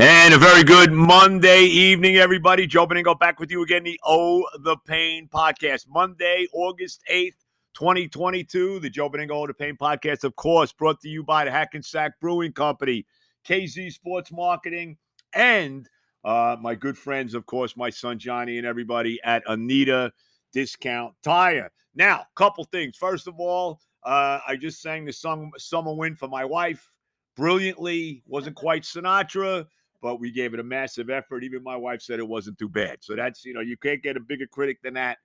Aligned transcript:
And 0.00 0.32
a 0.32 0.38
very 0.38 0.62
good 0.62 0.92
Monday 0.92 1.62
evening, 1.62 2.18
everybody. 2.18 2.68
Joe 2.68 2.86
Benigno 2.86 3.18
back 3.18 3.40
with 3.40 3.50
you 3.50 3.64
again, 3.64 3.82
the 3.82 3.98
Oh 4.04 4.46
the 4.60 4.76
Pain 4.86 5.26
podcast. 5.26 5.88
Monday, 5.88 6.46
August 6.52 7.02
8th, 7.10 7.34
2022. 7.74 8.78
The 8.78 8.90
Joe 8.90 9.10
Benigno 9.10 9.32
Oh 9.32 9.48
the 9.48 9.54
Pain 9.54 9.76
podcast, 9.76 10.22
of 10.22 10.36
course, 10.36 10.72
brought 10.72 11.00
to 11.00 11.08
you 11.08 11.24
by 11.24 11.44
the 11.44 11.50
Hackensack 11.50 12.12
Brewing 12.20 12.52
Company, 12.52 13.06
KZ 13.44 13.92
Sports 13.92 14.30
Marketing, 14.30 14.96
and 15.32 15.88
uh, 16.24 16.54
my 16.60 16.76
good 16.76 16.96
friends, 16.96 17.34
of 17.34 17.44
course, 17.46 17.76
my 17.76 17.90
son 17.90 18.20
Johnny 18.20 18.58
and 18.58 18.66
everybody 18.68 19.18
at 19.24 19.42
Anita 19.48 20.12
Discount 20.52 21.12
Tire. 21.24 21.72
Now, 21.96 22.24
couple 22.36 22.62
things. 22.62 22.96
First 22.96 23.26
of 23.26 23.40
all, 23.40 23.80
uh, 24.04 24.38
I 24.46 24.54
just 24.54 24.80
sang 24.80 25.06
the 25.06 25.12
song 25.12 25.50
Summer 25.58 25.92
Wind 25.92 26.20
for 26.20 26.28
my 26.28 26.44
wife 26.44 26.88
brilliantly. 27.34 28.22
Wasn't 28.28 28.54
quite 28.54 28.84
Sinatra 28.84 29.66
but 30.00 30.20
we 30.20 30.30
gave 30.30 30.54
it 30.54 30.60
a 30.60 30.64
massive 30.64 31.10
effort. 31.10 31.44
Even 31.44 31.62
my 31.62 31.76
wife 31.76 32.02
said 32.02 32.18
it 32.18 32.28
wasn't 32.28 32.58
too 32.58 32.68
bad. 32.68 32.98
So 33.00 33.16
that's, 33.16 33.44
you 33.44 33.54
know, 33.54 33.60
you 33.60 33.76
can't 33.76 34.02
get 34.02 34.16
a 34.16 34.20
bigger 34.20 34.46
critic 34.46 34.80
than 34.82 34.94
that. 34.94 35.18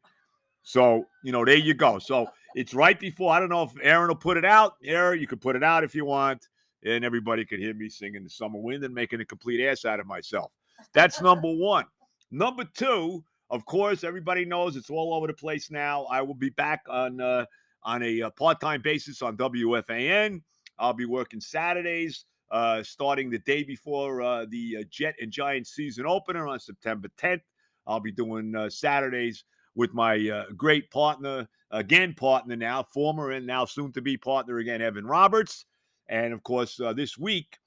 So, 0.64 1.06
you 1.24 1.32
know, 1.32 1.46
there 1.46 1.58
you 1.58 1.74
go. 1.74 2.00
So 2.00 2.28
it's 2.56 2.74
right 2.74 3.00
before. 3.00 3.34
I 3.34 3.40
don't 3.40 3.50
know 3.50 3.64
if 3.64 3.72
Aaron 3.82 4.08
will 4.08 4.16
put 4.16 4.38
it 4.38 4.46
out. 4.46 4.76
Aaron, 4.84 5.20
you 5.20 5.28
could 5.28 5.42
put 5.42 5.56
it 5.56 5.64
out 5.64 5.84
if 5.84 5.94
you 5.94 6.06
want. 6.06 6.48
And 6.86 7.06
everybody 7.06 7.46
could 7.46 7.60
hear 7.60 7.74
me 7.74 7.90
singing 7.90 8.24
the 8.24 8.30
summer 8.30 8.60
wind 8.60 8.84
and 8.84 8.94
making 8.94 9.22
a 9.22 9.26
complete 9.26 9.66
ass 9.66 9.86
out 9.86 10.00
of 10.00 10.08
myself. 10.08 10.52
That's 10.94 11.22
number 11.22 11.54
one. 11.54 11.86
Number 12.32 12.66
two, 12.74 13.24
of 13.50 13.66
course, 13.66 14.04
everybody 14.04 14.44
knows 14.44 14.76
it's 14.76 14.90
all 14.90 15.14
over 15.14 15.28
the 15.28 15.34
place 15.34 15.70
now. 15.70 16.06
I 16.06 16.22
will 16.22 16.34
be 16.34 16.50
back 16.50 16.82
on 16.90 17.22
uh, 17.22 17.46
on 17.84 18.02
a, 18.02 18.24
uh, 18.24 18.30
part-time 18.32 18.82
basis 18.82 19.22
on 19.22 19.38
WFAN. 19.38 20.42
I'll 20.80 20.94
be 20.94 21.06
working 21.06 21.40
Saturdays 21.40 22.26
uh, 22.54 22.84
starting 22.84 23.32
the 23.32 23.40
day 23.40 23.64
before 23.64 24.22
uh, 24.22 24.46
the 24.48 24.78
uh, 24.80 24.84
Jet 24.92 25.16
and 25.20 25.32
Giants 25.32 25.72
season 25.72 26.06
opener 26.06 26.48
on 26.48 26.60
September 26.60 27.10
10th. 27.18 27.42
I'll 27.88 28.00
be 28.00 28.12
doing 28.12 28.56
uh, 28.56 28.70
Saturdays 28.70 29.44
with 29.76 29.92
my 29.96 30.46
great 30.56 30.92
partner, 30.92 31.50
again, 31.72 32.14
partner 32.14 32.56
now, 32.56 32.84
former 32.84 33.32
and 33.32 33.48
now 33.48 33.66
soon 33.66 33.92
to 33.94 34.02
be 34.02 34.16
partner 34.16 34.60
again, 34.60 34.84
Evan 34.84 35.08
Roberts. 35.08 35.66
And 36.08 36.32
of 36.32 36.44
course, 36.44 36.80
this 36.96 37.18
week, 37.18 37.58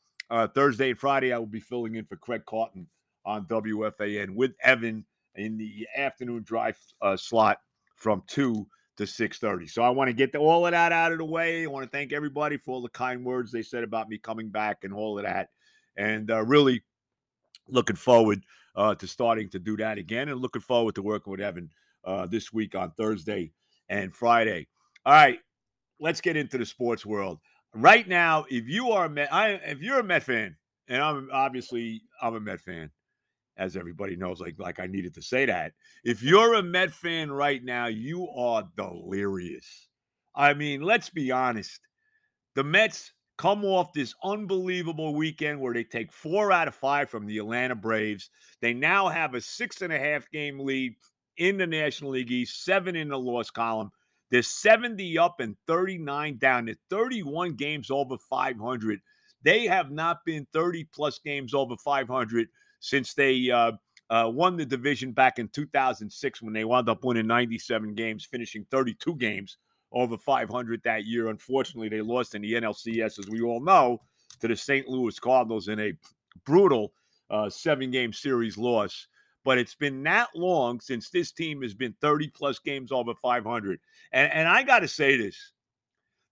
Thursday 0.55 0.91
and 0.91 0.99
Friday, 0.99 1.33
I 1.33 1.39
will 1.39 1.47
be 1.47 1.59
filling 1.59 1.97
in 1.97 2.05
for 2.05 2.15
Craig 2.15 2.43
Carton 2.47 2.87
on 3.25 3.45
WFAN 3.47 4.37
with 4.37 4.53
Evan 4.63 5.05
in 5.35 5.59
the 5.59 5.89
afternoon 5.97 6.45
drive 6.45 6.79
slot 7.17 7.59
from 7.97 8.23
2 8.29 8.65
to 8.97 9.05
6.30 9.05 9.69
so 9.71 9.83
i 9.83 9.89
want 9.89 10.09
to 10.09 10.15
get 10.15 10.33
the, 10.33 10.39
all 10.39 10.67
of 10.67 10.73
that 10.73 10.93
out 10.93 11.13
of 11.13 11.19
the 11.19 11.25
way. 11.25 11.65
I 11.65 11.67
want 11.67 11.85
to 11.85 11.97
thank 11.97 12.13
everybody 12.13 12.57
for 12.57 12.73
all 12.73 12.83
the 12.83 12.89
kind 12.89 13.25
words 13.25 13.53
they 13.53 13.63
said 13.63 13.85
about 13.85 14.09
me 14.09 14.19
coming 14.19 14.49
back 14.49 14.85
and 14.85 14.93
all 14.93 15.19
of 15.19 15.25
that. 15.25 15.51
And 15.97 16.31
uh, 16.31 16.45
really 16.45 16.83
looking 17.69 17.97
forward 17.97 18.45
uh, 18.75 18.95
to 18.97 19.07
starting 19.07 19.49
to 19.51 19.59
do 19.59 19.77
that 19.79 19.99
again 19.99 20.29
and 20.29 20.41
looking 20.41 20.63
forward 20.63 20.95
to 20.95 21.03
working 21.03 21.31
with 21.31 21.41
evan 21.41 21.71
uh, 22.05 22.27
this 22.27 22.53
week 22.53 22.75
on 22.75 22.93
thursday 22.93 23.53
and 23.89 24.15
friday. 24.15 24.67
All 25.05 25.13
right 25.13 25.39
let's 25.99 26.21
get 26.21 26.37
into 26.37 26.59
the 26.59 26.67
sports 26.67 27.07
world. 27.07 27.39
Right 27.75 28.07
now 28.07 28.45
if 28.51 28.69
you 28.69 28.91
are 28.91 29.07
a 29.07 29.11
met 29.11 29.33
I, 29.33 29.53
if 29.53 29.81
you're 29.81 30.01
a 30.01 30.05
met 30.05 30.23
fan 30.23 30.57
and 30.89 31.03
i'm 31.03 31.29
obviously 31.33 32.03
i'm 32.23 32.35
a 32.35 32.41
met 32.41 32.61
fan 32.61 32.91
as 33.59 33.77
everybody 33.77 34.17
knows, 34.17 34.41
like 34.41 34.59
like 34.59 34.81
I 34.81 34.87
needed 34.87 35.15
to 35.15 35.23
say 35.23 35.47
that. 35.47 35.73
If 36.05 36.23
you're 36.23 36.55
a 36.55 36.63
Met 36.63 36.91
fan 36.91 37.31
right 37.31 37.63
now, 37.63 37.87
you 37.87 38.29
are 38.31 38.69
delirious. 38.77 39.89
I 40.35 40.55
mean, 40.55 40.83
let's 40.83 41.09
be 41.09 41.31
honest. 41.31 41.81
The 42.55 42.65
Mets 42.65 43.13
come 43.39 43.65
off 43.65 43.93
this 43.93 44.15
unbelievable 44.25 45.15
weekend 45.15 45.61
where 45.61 45.75
they 45.75 45.85
take 45.85 46.13
four 46.13 46.53
out 46.53 46.69
of 46.69 46.75
five 46.75 47.11
from 47.11 47.27
the 47.27 47.39
Atlanta 47.39 47.75
Braves. 47.75 48.31
They 48.61 48.73
now 48.73 49.09
have 49.09 49.35
a 49.35 49.41
six 49.41 49.83
and 49.83 49.93
a 49.93 49.99
half 49.99 50.31
game 50.31 50.59
lead 50.61 50.95
in 51.37 51.59
the 51.59 51.67
National 51.67 52.13
League 52.13 52.31
East, 52.31 52.65
seven 52.65 52.97
in 52.97 53.09
the 53.09 53.19
loss 53.19 53.51
column. 53.51 53.91
They're 54.31 54.43
70 54.43 55.19
up 55.19 55.41
and 55.41 55.57
39 55.67 56.39
down. 56.39 56.67
They're 56.67 56.75
31 56.91 57.55
games 57.55 57.91
over 57.91 58.17
500. 58.19 59.01
They 59.43 59.67
have 59.67 59.91
not 59.91 60.25
been 60.25 60.47
30 60.53 60.85
plus 60.93 61.21
games 61.21 61.55
over 61.55 61.77
500 61.77 62.49
since 62.87 63.15
they 63.15 63.51
uh, 63.51 63.73
uh, 64.11 64.31
won 64.33 64.57
the 64.57 64.65
division 64.65 65.11
back 65.11 65.41
in 65.41 65.49
2006 65.49 66.41
when 66.41 66.53
they 66.53 66.65
wound 66.65 66.89
up 66.89 67.05
winning 67.05 67.27
97 67.27 67.95
games, 67.95 68.25
finishing 68.25 68.65
32 68.71 69.17
games 69.17 69.57
over 69.91 70.17
500 70.17 70.81
that 70.85 71.05
year. 71.05 71.29
Unfortunately, 71.29 71.89
they 71.89 72.01
lost 72.01 72.37
in 72.37 72.43
the 72.43 72.53
NLCS, 72.53 73.19
as 73.19 73.29
we 73.29 73.43
all 73.43 73.61
know, 73.61 74.01
to 74.41 74.47
the 74.47 74.57
St. 74.57 74.87
Louis 74.87 75.19
Cardinals 75.19 75.67
in 75.67 75.81
a 75.81 75.93
brutal 76.45 76.93
uh, 77.29 77.51
seven 77.51 77.91
game 77.91 78.13
series 78.13 78.57
loss. 78.57 79.09
But 79.45 79.59
it's 79.59 79.75
been 79.75 80.05
that 80.05 80.29
long 80.37 80.81
since 80.81 81.11
this 81.11 81.33
team 81.33 81.63
has 81.63 81.75
been 81.75 81.95
30 82.01 82.29
plus 82.29 82.61
games 82.61 82.93
over 82.93 83.15
500. 83.15 83.81
And, 84.13 84.33
and 84.33 84.49
I 84.49 84.63
got 84.63 84.81
to 84.81 84.89
say 84.89 85.17
this 85.17 85.53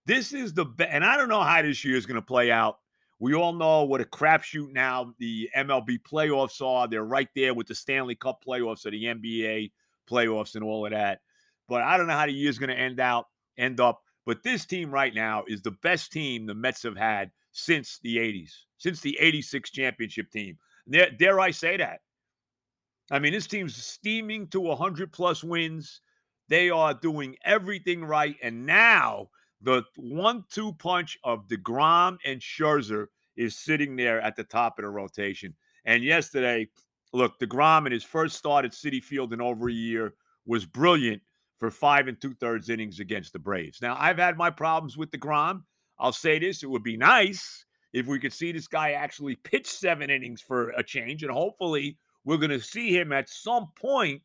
this 0.05 0.33
is 0.33 0.53
the 0.53 0.67
and 0.89 1.03
I 1.03 1.17
don't 1.17 1.29
know 1.29 1.41
how 1.41 1.61
this 1.61 1.83
year 1.83 1.97
is 1.97 2.05
going 2.05 2.15
to 2.15 2.25
play 2.25 2.51
out. 2.51 2.77
We 3.19 3.33
all 3.33 3.53
know 3.53 3.83
what 3.83 4.01
a 4.01 4.05
crapshoot 4.05 4.73
now 4.73 5.13
the 5.19 5.49
MLB 5.55 5.99
playoffs 6.01 6.61
are. 6.61 6.87
They're 6.87 7.03
right 7.03 7.29
there 7.35 7.53
with 7.53 7.67
the 7.67 7.75
Stanley 7.75 8.15
Cup 8.15 8.43
playoffs 8.45 8.85
or 8.85 8.91
the 8.91 9.05
NBA 9.05 9.71
playoffs 10.09 10.55
and 10.55 10.63
all 10.63 10.85
of 10.85 10.91
that. 10.91 11.19
But 11.67 11.81
I 11.81 11.97
don't 11.97 12.07
know 12.07 12.13
how 12.13 12.25
the 12.25 12.33
year's 12.33 12.59
going 12.59 12.69
to 12.69 12.79
end 12.79 12.99
out, 12.99 13.25
end 13.57 13.79
up. 13.79 14.01
But 14.25 14.43
this 14.43 14.65
team 14.65 14.91
right 14.91 15.13
now 15.13 15.43
is 15.47 15.61
the 15.61 15.71
best 15.71 16.11
team 16.11 16.45
the 16.45 16.55
Mets 16.55 16.83
have 16.83 16.97
had 16.97 17.31
since 17.51 17.99
the 18.03 18.17
80s, 18.17 18.51
since 18.77 18.99
the 19.01 19.17
86 19.19 19.69
championship 19.71 20.29
team. 20.31 20.57
Dare, 20.89 21.11
dare 21.11 21.39
I 21.39 21.51
say 21.51 21.77
that? 21.77 21.99
I 23.11 23.19
mean, 23.19 23.33
this 23.33 23.47
team's 23.47 23.75
steaming 23.75 24.47
to 24.47 24.59
100 24.59 25.13
plus 25.13 25.43
wins. 25.43 26.01
They 26.49 26.69
are 26.69 26.93
doing 26.93 27.35
everything 27.45 28.03
right. 28.03 28.35
And 28.41 28.65
now 28.65 29.29
the 29.61 29.83
one-two 29.95 30.73
punch 30.73 31.17
of 31.23 31.47
DeGrom 31.47 32.17
and 32.25 32.39
Scherzer 32.39 33.07
is 33.35 33.57
sitting 33.57 33.95
there 33.95 34.21
at 34.21 34.35
the 34.35 34.43
top 34.43 34.77
of 34.79 34.83
the 34.83 34.89
rotation. 34.89 35.53
And 35.85 36.03
yesterday, 36.03 36.69
look, 37.13 37.39
DeGrom 37.39 37.85
in 37.85 37.91
his 37.91 38.03
first 38.03 38.37
start 38.37 38.65
at 38.65 38.71
Citi 38.71 39.03
Field 39.03 39.33
in 39.33 39.41
over 39.41 39.69
a 39.69 39.73
year 39.73 40.13
was 40.45 40.65
brilliant 40.65 41.21
for 41.57 41.71
five 41.71 42.07
and 42.07 42.19
two-thirds 42.19 42.69
innings 42.69 42.99
against 42.99 43.33
the 43.33 43.39
Braves. 43.39 43.81
Now, 43.81 43.95
I've 43.99 44.17
had 44.17 44.37
my 44.37 44.49
problems 44.49 44.97
with 44.97 45.11
DeGrom. 45.11 45.63
I'll 45.97 46.11
say 46.11 46.39
this: 46.39 46.63
it 46.63 46.69
would 46.69 46.83
be 46.83 46.97
nice 46.97 47.65
if 47.93 48.07
we 48.07 48.19
could 48.19 48.33
see 48.33 48.51
this 48.51 48.67
guy 48.67 48.91
actually 48.91 49.35
pitch 49.37 49.67
seven 49.67 50.09
innings 50.09 50.41
for 50.41 50.69
a 50.71 50.83
change, 50.83 51.23
and 51.23 51.31
hopefully, 51.31 51.97
we're 52.25 52.37
going 52.37 52.49
to 52.49 52.59
see 52.59 52.95
him 52.97 53.13
at 53.13 53.29
some 53.29 53.67
point. 53.79 54.21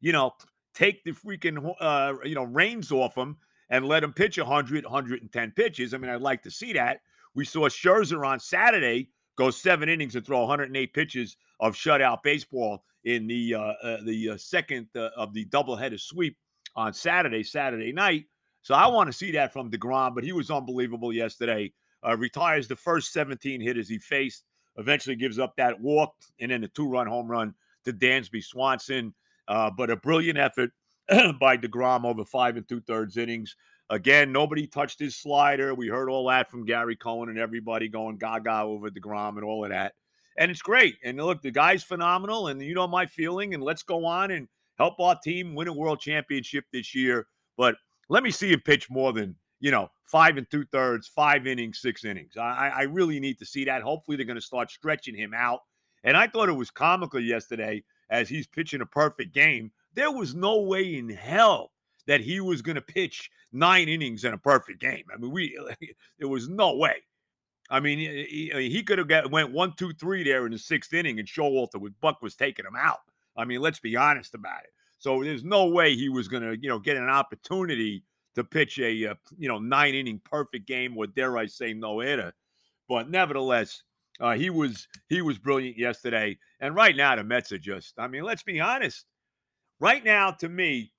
You 0.00 0.12
know, 0.12 0.32
take 0.74 1.02
the 1.04 1.12
freaking 1.12 1.74
uh, 1.80 2.14
you 2.24 2.34
know 2.34 2.44
reins 2.44 2.92
off 2.92 3.16
him 3.16 3.38
and 3.72 3.86
let 3.86 4.04
him 4.04 4.12
pitch 4.12 4.38
100, 4.38 4.84
110 4.84 5.50
pitches. 5.52 5.94
I 5.94 5.98
mean, 5.98 6.10
I'd 6.10 6.20
like 6.20 6.42
to 6.42 6.50
see 6.50 6.74
that. 6.74 7.00
We 7.34 7.46
saw 7.46 7.68
Scherzer 7.68 8.24
on 8.24 8.38
Saturday 8.38 9.08
go 9.36 9.50
seven 9.50 9.88
innings 9.88 10.14
and 10.14 10.24
throw 10.24 10.40
108 10.40 10.92
pitches 10.92 11.38
of 11.58 11.74
shutout 11.74 12.22
baseball 12.22 12.84
in 13.04 13.26
the 13.26 13.54
uh, 13.54 13.72
uh, 13.82 13.96
the 14.04 14.30
uh, 14.30 14.36
second 14.36 14.88
uh, 14.94 15.08
of 15.16 15.32
the 15.32 15.46
doubleheader 15.46 15.98
sweep 15.98 16.36
on 16.76 16.92
Saturday, 16.92 17.42
Saturday 17.42 17.92
night. 17.92 18.26
So 18.60 18.74
I 18.74 18.86
want 18.86 19.08
to 19.08 19.12
see 19.12 19.32
that 19.32 19.54
from 19.54 19.70
Degrom, 19.70 20.14
but 20.14 20.22
he 20.22 20.32
was 20.32 20.50
unbelievable 20.50 21.12
yesterday. 21.12 21.72
Uh, 22.06 22.16
retires 22.16 22.68
the 22.68 22.76
first 22.76 23.12
17 23.12 23.60
hitters 23.60 23.88
he 23.88 23.98
faced. 23.98 24.44
Eventually 24.76 25.16
gives 25.16 25.38
up 25.38 25.56
that 25.56 25.80
walk 25.80 26.14
and 26.40 26.50
then 26.50 26.62
a 26.62 26.68
two-run 26.68 27.06
home 27.06 27.28
run 27.28 27.54
to 27.84 27.92
Dansby 27.92 28.44
Swanson. 28.44 29.14
Uh, 29.48 29.70
but 29.70 29.90
a 29.90 29.96
brilliant 29.96 30.38
effort 30.38 30.70
by 31.40 31.56
DeGrom 31.56 32.04
over 32.04 32.24
five 32.24 32.56
and 32.56 32.68
two 32.68 32.80
thirds 32.80 33.16
innings. 33.16 33.56
Again, 33.90 34.32
nobody 34.32 34.66
touched 34.66 34.98
his 34.98 35.16
slider. 35.16 35.74
We 35.74 35.88
heard 35.88 36.08
all 36.08 36.28
that 36.28 36.50
from 36.50 36.64
Gary 36.64 36.96
Cohen 36.96 37.28
and 37.28 37.38
everybody 37.38 37.88
going 37.88 38.16
gaga 38.16 38.62
over 38.62 38.90
DeGrom 38.90 39.36
and 39.36 39.44
all 39.44 39.64
of 39.64 39.70
that. 39.70 39.92
And 40.38 40.50
it's 40.50 40.62
great. 40.62 40.96
And 41.04 41.18
look, 41.18 41.42
the 41.42 41.50
guy's 41.50 41.82
phenomenal. 41.82 42.48
And 42.48 42.62
you 42.62 42.74
know 42.74 42.88
my 42.88 43.06
feeling. 43.06 43.52
And 43.52 43.62
let's 43.62 43.82
go 43.82 44.06
on 44.06 44.30
and 44.30 44.48
help 44.78 44.98
our 44.98 45.18
team 45.22 45.54
win 45.54 45.68
a 45.68 45.72
world 45.72 46.00
championship 46.00 46.64
this 46.72 46.94
year. 46.94 47.26
But 47.58 47.74
let 48.08 48.22
me 48.22 48.30
see 48.30 48.52
him 48.52 48.60
pitch 48.60 48.88
more 48.90 49.12
than, 49.12 49.36
you 49.60 49.70
know, 49.70 49.90
five 50.04 50.38
and 50.38 50.50
two 50.50 50.64
thirds, 50.72 51.08
five 51.08 51.46
innings, 51.46 51.80
six 51.80 52.04
innings. 52.04 52.36
I, 52.36 52.72
I 52.74 52.82
really 52.84 53.20
need 53.20 53.38
to 53.40 53.46
see 53.46 53.64
that. 53.66 53.82
Hopefully, 53.82 54.16
they're 54.16 54.26
going 54.26 54.36
to 54.36 54.40
start 54.40 54.70
stretching 54.70 55.14
him 55.14 55.34
out. 55.34 55.60
And 56.04 56.16
I 56.16 56.26
thought 56.28 56.48
it 56.48 56.52
was 56.52 56.70
comical 56.70 57.20
yesterday 57.20 57.84
as 58.10 58.28
he's 58.28 58.46
pitching 58.46 58.80
a 58.80 58.86
perfect 58.86 59.34
game 59.34 59.70
there 59.94 60.10
was 60.10 60.34
no 60.34 60.60
way 60.60 60.96
in 60.96 61.08
hell 61.08 61.72
that 62.06 62.20
he 62.20 62.40
was 62.40 62.62
going 62.62 62.74
to 62.76 62.82
pitch 62.82 63.30
nine 63.52 63.88
innings 63.88 64.24
in 64.24 64.32
a 64.34 64.38
perfect 64.38 64.80
game. 64.80 65.04
I 65.12 65.18
mean, 65.18 65.30
we 65.30 65.58
there 66.18 66.28
was 66.28 66.48
no 66.48 66.76
way. 66.76 66.96
I 67.70 67.80
mean, 67.80 67.98
he, 67.98 68.50
he 68.54 68.82
could 68.82 68.98
have 68.98 69.08
got, 69.08 69.30
went 69.30 69.52
one, 69.52 69.72
two, 69.76 69.92
three 69.94 70.24
there 70.24 70.44
in 70.46 70.52
the 70.52 70.58
sixth 70.58 70.92
inning, 70.92 71.18
and 71.18 71.28
Showalter 71.28 71.80
with 71.80 71.98
Buck 72.00 72.20
was 72.20 72.34
taking 72.34 72.66
him 72.66 72.76
out. 72.76 72.98
I 73.36 73.44
mean, 73.46 73.60
let's 73.62 73.80
be 73.80 73.96
honest 73.96 74.34
about 74.34 74.64
it. 74.64 74.70
So 74.98 75.22
there's 75.22 75.44
no 75.44 75.66
way 75.66 75.94
he 75.94 76.08
was 76.10 76.28
going 76.28 76.42
to, 76.42 76.58
you 76.60 76.68
know, 76.68 76.78
get 76.78 76.96
an 76.96 77.08
opportunity 77.08 78.04
to 78.34 78.44
pitch 78.44 78.78
a, 78.78 79.06
uh, 79.06 79.14
you 79.38 79.48
know, 79.48 79.58
nine 79.58 79.94
inning 79.94 80.20
perfect 80.24 80.66
game, 80.66 80.96
or 80.98 81.06
dare 81.06 81.38
I 81.38 81.46
say, 81.46 81.72
no 81.72 82.00
hitter. 82.00 82.34
But 82.88 83.08
nevertheless, 83.10 83.82
Uh, 84.20 84.34
he 84.34 84.50
was 84.50 84.86
he 85.08 85.22
was 85.22 85.38
brilliant 85.38 85.78
yesterday, 85.78 86.38
and 86.60 86.74
right 86.74 86.94
now 86.94 87.16
the 87.16 87.24
Mets 87.24 87.50
are 87.52 87.58
just. 87.58 87.98
I 87.98 88.06
mean, 88.08 88.22
let's 88.24 88.42
be 88.42 88.60
honest. 88.60 89.06
Right 89.82 90.04
now, 90.04 90.30
to 90.30 90.48
me, 90.48 90.92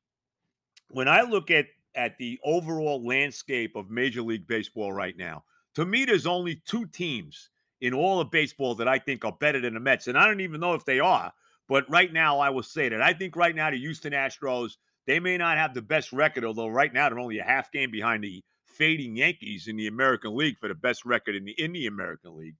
when 0.89 1.07
I 1.07 1.21
look 1.21 1.49
at 1.49 1.67
at 1.95 2.17
the 2.17 2.37
overall 2.43 3.01
landscape 3.01 3.77
of 3.77 3.89
Major 3.89 4.21
League 4.21 4.45
Baseball 4.45 4.91
right 4.91 5.15
now, 5.15 5.45
to 5.75 5.85
me, 5.85 6.03
there's 6.03 6.27
only 6.27 6.61
two 6.67 6.85
teams 6.87 7.49
in 7.79 7.93
all 7.93 8.19
of 8.19 8.29
baseball 8.29 8.75
that 8.75 8.89
I 8.89 8.99
think 8.99 9.23
are 9.23 9.37
better 9.39 9.61
than 9.61 9.75
the 9.75 9.79
Mets, 9.79 10.07
and 10.07 10.17
I 10.17 10.25
don't 10.25 10.41
even 10.41 10.59
know 10.59 10.73
if 10.73 10.83
they 10.83 10.99
are. 10.99 11.31
But 11.69 11.89
right 11.89 12.11
now, 12.11 12.39
I 12.39 12.49
will 12.49 12.61
say 12.61 12.89
that 12.89 13.01
I 13.01 13.13
think 13.13 13.37
right 13.37 13.55
now 13.55 13.71
the 13.71 13.79
Houston 13.79 14.11
Astros 14.11 14.73
they 15.07 15.17
may 15.17 15.37
not 15.37 15.57
have 15.57 15.73
the 15.73 15.81
best 15.81 16.11
record, 16.11 16.43
although 16.43 16.67
right 16.67 16.91
now 16.91 17.07
they're 17.07 17.19
only 17.19 17.39
a 17.39 17.43
half 17.45 17.71
game 17.71 17.89
behind 17.89 18.21
the 18.21 18.43
fading 18.65 19.15
Yankees 19.15 19.69
in 19.69 19.77
the 19.77 19.87
American 19.87 20.35
League 20.35 20.59
for 20.59 20.67
the 20.67 20.75
best 20.75 21.05
record 21.05 21.35
in 21.35 21.45
the 21.45 21.53
in 21.53 21.71
the 21.71 21.87
American 21.87 22.35
League. 22.35 22.57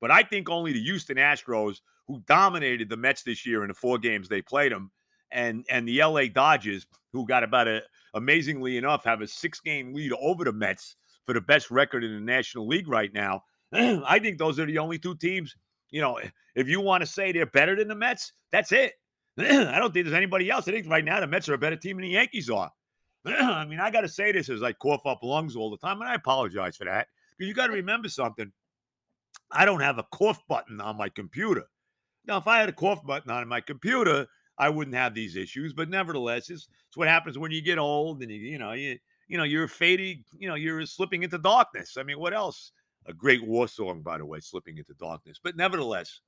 But 0.00 0.10
I 0.10 0.22
think 0.22 0.48
only 0.48 0.72
the 0.72 0.82
Houston 0.82 1.18
Astros, 1.18 1.82
who 2.06 2.22
dominated 2.26 2.88
the 2.88 2.96
Mets 2.96 3.24
this 3.24 3.44
year 3.44 3.60
in 3.60 3.68
the 3.68 3.74
four 3.74 3.98
games 3.98 4.26
they 4.26 4.40
played 4.40 4.72
them, 4.72 4.90
and 5.32 5.64
and 5.70 5.86
the 5.86 6.02
LA 6.02 6.26
Dodgers, 6.26 6.86
who 7.12 7.26
got 7.26 7.42
about 7.42 7.68
a 7.68 7.82
amazingly 8.14 8.76
enough 8.76 9.04
have 9.04 9.20
a 9.20 9.26
six 9.26 9.60
game 9.60 9.94
lead 9.94 10.12
over 10.20 10.44
the 10.44 10.52
Mets 10.52 10.96
for 11.26 11.34
the 11.34 11.40
best 11.40 11.70
record 11.70 12.04
in 12.04 12.12
the 12.12 12.20
National 12.20 12.66
League 12.66 12.88
right 12.88 13.12
now. 13.12 13.42
I 13.72 14.18
think 14.18 14.38
those 14.38 14.58
are 14.58 14.66
the 14.66 14.78
only 14.78 14.98
two 14.98 15.14
teams. 15.16 15.54
You 15.90 16.00
know, 16.00 16.18
if 16.54 16.68
you 16.68 16.80
want 16.80 17.02
to 17.02 17.06
say 17.06 17.32
they're 17.32 17.46
better 17.46 17.76
than 17.76 17.88
the 17.88 17.94
Mets, 17.94 18.32
that's 18.52 18.72
it. 18.72 18.94
I 19.38 19.78
don't 19.78 19.92
think 19.92 20.06
there's 20.06 20.16
anybody 20.16 20.50
else. 20.50 20.66
I 20.68 20.72
think 20.72 20.88
right 20.88 21.04
now 21.04 21.20
the 21.20 21.26
Mets 21.26 21.48
are 21.48 21.54
a 21.54 21.58
better 21.58 21.76
team 21.76 21.96
than 21.96 22.02
the 22.02 22.12
Yankees 22.12 22.50
are. 22.50 22.70
I 23.26 23.64
mean, 23.66 23.80
I 23.80 23.90
got 23.90 24.02
to 24.02 24.08
say 24.08 24.32
this 24.32 24.48
as 24.48 24.62
I 24.62 24.72
cough 24.72 25.06
up 25.06 25.22
lungs 25.22 25.56
all 25.56 25.70
the 25.70 25.76
time, 25.76 26.00
and 26.00 26.08
I 26.08 26.14
apologize 26.14 26.76
for 26.76 26.84
that 26.84 27.08
because 27.36 27.48
you 27.48 27.54
got 27.54 27.68
to 27.68 27.72
remember 27.72 28.08
something. 28.08 28.50
I 29.52 29.64
don't 29.64 29.80
have 29.80 29.98
a 29.98 30.06
cough 30.12 30.40
button 30.48 30.80
on 30.80 30.96
my 30.96 31.08
computer. 31.08 31.64
Now, 32.26 32.38
if 32.38 32.46
I 32.46 32.58
had 32.58 32.68
a 32.68 32.72
cough 32.72 33.04
button 33.04 33.30
on 33.30 33.48
my 33.48 33.60
computer, 33.60 34.26
I 34.60 34.68
wouldn't 34.68 34.94
have 34.94 35.14
these 35.14 35.36
issues. 35.36 35.72
But 35.72 35.88
nevertheless, 35.88 36.50
it's, 36.50 36.68
it's 36.86 36.96
what 36.96 37.08
happens 37.08 37.38
when 37.38 37.50
you 37.50 37.62
get 37.62 37.78
old 37.78 38.22
and 38.22 38.30
you, 38.30 38.36
you 38.36 38.58
know 38.58 38.72
you 38.72 38.98
you 39.26 39.38
know 39.38 39.44
you're 39.44 39.66
fading. 39.66 40.22
You 40.38 40.48
know 40.48 40.54
you're 40.54 40.84
slipping 40.86 41.22
into 41.22 41.38
darkness. 41.38 41.96
I 41.96 42.02
mean, 42.02 42.20
what 42.20 42.34
else? 42.34 42.72
A 43.06 43.14
great 43.14 43.42
war 43.42 43.66
song, 43.66 44.02
by 44.02 44.18
the 44.18 44.26
way, 44.26 44.40
slipping 44.40 44.76
into 44.76 44.92
darkness. 44.94 45.40
But 45.42 45.56
nevertheless, 45.56 46.20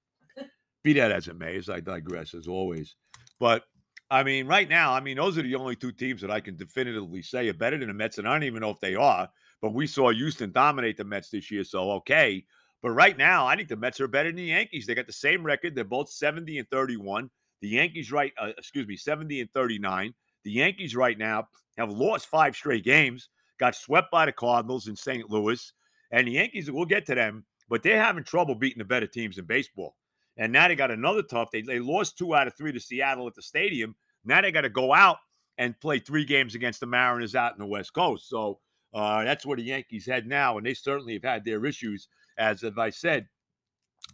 be 0.83 0.95
that 0.95 1.13
as 1.13 1.29
it 1.29 1.39
may, 1.39 1.57
as 1.59 1.69
I 1.69 1.81
digress 1.81 2.33
as 2.33 2.49
always. 2.49 2.97
But 3.39 3.65
I 4.11 4.23
mean, 4.23 4.47
right 4.47 4.69
now, 4.69 4.95
I 4.95 5.01
mean, 5.01 5.19
those 5.19 5.37
are 5.37 5.43
the 5.43 5.55
only 5.55 5.77
two 5.77 5.93
teams 5.93 6.23
that 6.23 6.31
I 6.31 6.41
can 6.41 6.57
definitively 6.57 7.21
say 7.21 7.49
are 7.49 7.55
better 7.55 7.77
than 7.77 7.89
the 7.89 7.95
Mets, 7.95 8.17
and 8.17 8.27
I 8.27 8.33
don't 8.33 8.45
even 8.45 8.63
know 8.63 8.71
if 8.71 8.81
they 8.81 8.95
are. 8.95 9.29
But 9.61 9.75
we 9.75 9.87
saw 9.87 10.11
Houston 10.11 10.51
dominate 10.51 10.97
the 10.97 11.05
Mets 11.05 11.29
this 11.29 11.51
year, 11.51 11.65
so 11.65 11.93
okay. 11.93 12.45
But 12.81 12.91
right 12.93 13.17
now, 13.17 13.47
I 13.47 13.55
think 13.55 13.69
the 13.69 13.77
Mets 13.77 14.01
are 14.01 14.09
better 14.09 14.31
than 14.31 14.37
the 14.37 14.45
Yankees. 14.45 14.87
They 14.87 14.95
got 14.95 15.07
the 15.07 15.13
same 15.13 15.45
record. 15.45 15.75
They're 15.75 15.85
both 15.85 16.11
70 16.11 16.59
and 16.59 16.69
31. 16.71 17.31
The 17.63 17.69
Yankees, 17.69 18.13
right, 18.13 18.33
uh, 18.39 18.51
excuse 18.59 18.87
me, 18.87 18.97
70 18.97 19.41
and 19.41 19.51
39. 19.53 20.13
The 20.45 20.51
Yankees 20.51 20.97
right 20.97 21.17
now 21.17 21.49
have 21.79 21.91
lost 21.91 22.27
five 22.27 22.57
straight 22.57 22.85
games, 22.85 23.29
got 23.59 23.77
swept 23.77 24.11
by 24.11 24.27
the 24.27 24.33
Cardinals 24.33 24.89
in 24.89 24.97
St. 24.97 25.31
Louis. 25.31 25.73
And 26.11 26.27
the 26.27 26.33
Yankees, 26.33 26.71
we'll 26.71 26.85
get 26.85 27.07
to 27.07 27.15
them, 27.15 27.45
but 27.69 27.83
they're 27.83 28.03
having 28.03 28.25
trouble 28.25 28.57
beating 28.57 28.81
the 28.81 28.85
better 28.85 29.07
teams 29.07 29.39
in 29.39 29.47
baseball. 29.47 29.95
And 30.37 30.53
now 30.53 30.67
they 30.67 30.75
got 30.75 30.91
another 30.91 31.23
tough. 31.23 31.51
They, 31.53 31.63
they 31.63 31.79
lost 31.79 32.19
two 32.19 32.35
out 32.35 32.47
of 32.47 32.57
three 32.57 32.73
to 32.73 32.81
Seattle 32.81 33.29
at 33.29 33.35
the 33.35 33.43
stadium. 33.43 33.95
Now 34.25 34.41
they 34.41 34.51
got 34.51 34.63
to 34.63 34.69
go 34.69 34.93
out 34.93 35.19
and 35.59 35.79
play 35.81 36.01
three 36.01 36.25
games 36.25 36.55
against 36.55 36.81
the 36.81 36.87
Mariners 36.87 37.35
out 37.37 37.53
in 37.53 37.59
the 37.59 37.67
West 37.67 37.93
Coast. 37.93 38.29
So 38.29 38.59
uh, 38.93 39.23
that's 39.25 39.47
where 39.47 39.57
the 39.57 39.63
Yankees 39.63 40.07
head 40.07 40.27
now. 40.27 40.57
And 40.57 40.67
they 40.67 40.75
certainly 40.75 41.15
have 41.15 41.25
had 41.25 41.45
their 41.45 41.65
issues. 41.65 42.09
As, 42.39 42.65
as 42.65 42.77
I 42.79 42.91
said, 42.91 43.29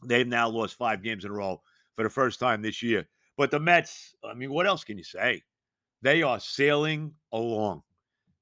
they've 0.05 0.27
now 0.27 0.49
lost 0.49 0.75
five 0.75 1.03
games 1.03 1.25
in 1.25 1.31
a 1.31 1.35
row 1.35 1.63
for 1.95 2.03
the 2.03 2.11
first 2.11 2.41
time 2.41 2.63
this 2.63 2.83
year. 2.83 3.07
But 3.39 3.51
the 3.51 3.61
Mets, 3.61 4.15
I 4.23 4.35
mean, 4.35 4.53
what 4.53 4.67
else 4.67 4.85
can 4.85 4.99
you 4.99 5.05
say? 5.05 5.43
They 6.03 6.23
are 6.23 6.39
sailing 6.39 7.15
along. 7.33 7.83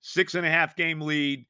Six 0.01 0.35
and 0.35 0.45
a 0.45 0.51
half 0.51 0.75
game 0.75 1.01
lead. 1.01 1.47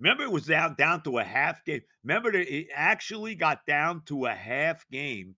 Remember, 0.00 0.24
it 0.24 0.32
was 0.32 0.46
down 0.46 0.74
down 0.76 1.04
to 1.04 1.18
a 1.18 1.24
half 1.24 1.64
game. 1.64 1.82
Remember, 2.02 2.32
it 2.34 2.66
actually 2.74 3.36
got 3.36 3.64
down 3.66 4.02
to 4.06 4.26
a 4.26 4.34
half 4.34 4.84
game 4.90 5.36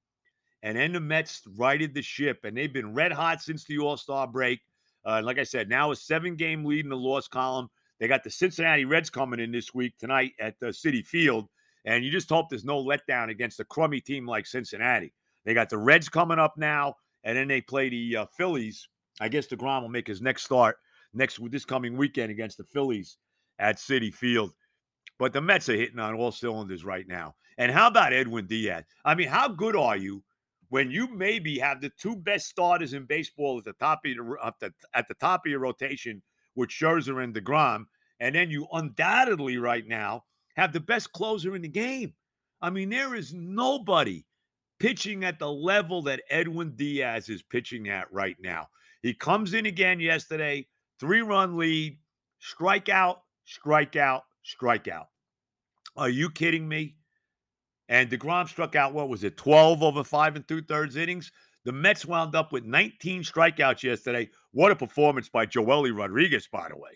and 0.65 0.79
then 0.79 0.93
the 0.95 1.01
Mets 1.01 1.43
righted 1.57 1.93
the 1.93 2.01
ship, 2.01 2.41
and 2.45 2.57
they've 2.57 2.73
been 2.73 2.95
red 2.95 3.13
hot 3.13 3.43
since 3.43 3.65
the 3.65 3.79
All 3.79 3.99
Star 3.99 4.27
break. 4.27 4.61
Uh, 5.05 5.21
like 5.23 5.39
I 5.39 5.45
said, 5.45 5.69
now 5.69 5.93
a 5.93 5.97
seven 5.97 6.37
game 6.37 6.65
lead 6.65 6.87
in 6.87 6.89
the 6.89 6.97
loss 6.97 7.29
column. 7.29 7.69
They 8.01 8.09
got 8.09 8.25
the 8.25 8.31
Cincinnati 8.31 8.87
Reds 8.87 9.11
coming 9.11 9.41
in 9.41 9.53
this 9.53 9.75
week 9.75 9.93
tonight 9.99 10.33
at 10.41 10.59
the 10.61 10.69
Citi 10.69 11.05
Field, 11.05 11.49
and 11.85 12.03
you 12.03 12.11
just 12.11 12.31
hope 12.31 12.49
there's 12.49 12.65
no 12.65 12.83
letdown 12.83 13.29
against 13.29 13.61
a 13.61 13.65
crummy 13.65 14.01
team 14.01 14.27
like 14.27 14.47
Cincinnati. 14.47 15.13
They 15.45 15.53
got 15.53 15.69
the 15.69 15.77
Reds 15.77 16.09
coming 16.09 16.39
up 16.39 16.55
now, 16.57 16.95
and 17.25 17.37
then 17.37 17.49
they 17.49 17.61
play 17.61 17.89
the 17.89 18.17
uh, 18.19 18.27
Phillies. 18.37 18.89
I 19.21 19.29
guess 19.29 19.47
DeGrom 19.47 19.83
will 19.83 19.89
make 19.89 20.07
his 20.07 20.23
next 20.23 20.45
start 20.45 20.77
next 21.15 21.41
this 21.51 21.65
coming 21.65 21.97
weekend 21.97 22.31
against 22.31 22.59
the 22.59 22.65
Phillies 22.65 23.17
at 23.59 23.77
Citi 23.77 24.13
Field. 24.13 24.53
But 25.19 25.33
the 25.33 25.41
Mets 25.41 25.69
are 25.69 25.77
hitting 25.77 26.01
on 26.01 26.15
all 26.15 26.33
cylinders 26.33 26.85
right 26.85 27.07
now. 27.07 27.35
And 27.57 27.71
how 27.71 27.87
about 27.87 28.13
Edwin 28.13 28.47
Diaz? 28.47 28.85
I 29.05 29.15
mean, 29.15 29.29
how 29.29 29.49
good 29.49 29.77
are 29.77 29.97
you 29.97 30.23
when 30.71 30.91
you 30.91 31.07
maybe 31.07 31.59
have 31.59 31.81
the 31.81 31.91
two 32.01 32.17
best 32.17 32.49
starters 32.49 32.95
in 32.95 33.05
baseball 33.05 33.59
at 33.59 33.65
the 33.65 33.75
top 33.75 34.01
of 34.05 34.11
your 34.11 34.39
the, 34.61 34.73
at 34.95 35.07
the 35.07 35.15
top 35.15 35.47
of 35.47 35.51
your 35.51 35.61
rotation 35.61 36.21
with 36.57 36.71
Scherzer 36.71 37.23
and 37.23 37.35
DeGrom, 37.35 37.85
and 38.19 38.35
then 38.35 38.51
you 38.51 38.67
undoubtedly 38.73 39.57
right 39.57 39.87
now 39.87 40.25
have 40.57 40.73
the 40.73 40.81
best 40.81 41.13
closer 41.13 41.55
in 41.55 41.63
the 41.63 41.69
game. 41.69 42.13
I 42.61 42.71
mean, 42.71 42.89
there 42.89 43.15
is 43.15 43.33
nobody 43.33 44.25
pitching 44.81 45.25
at 45.25 45.39
the 45.39 45.51
level 45.51 46.03
that 46.03 46.23
Edwin 46.31 46.73
Diaz 46.77 47.29
is 47.29 47.43
pitching 47.43 47.89
at 47.89 48.13
right 48.13 48.37
now. 48.41 48.69
He 49.03 49.15
comes 49.15 49.55
in 49.55 49.67
again 49.67 50.01
yesterday, 50.01 50.67
three 50.99 51.23
run 51.23 51.57
lead, 51.57 51.99
strikeout, 52.43 53.17
strikeout, 53.47 54.23
strikeout. 54.45 55.07
Are 55.97 56.09
you 56.09 56.31
kidding 56.31 56.67
me? 56.67 56.97
And 57.89 58.11
DeGrom 58.11 58.49
struck 58.49 58.75
out, 58.77 58.95
what 58.95 59.09
was 59.09 59.25
it, 59.25 59.37
12 59.37 59.83
over 59.83 60.03
five 60.03 60.37
and 60.37 60.47
two 60.49 60.63
thirds 60.63 60.97
innings? 60.97 61.31
The 61.65 61.73
Mets 61.73 62.05
wound 62.05 62.35
up 62.35 62.53
with 62.53 62.65
19 62.65 63.23
strikeouts 63.23 63.83
yesterday. 63.83 64.29
What 64.53 64.73
a 64.73 64.77
performance 64.77 65.29
by 65.29 65.47
Joely 65.47 65.97
Rodriguez, 65.97 66.49
by 66.51 66.69
the 66.69 66.77
way. 66.77 66.91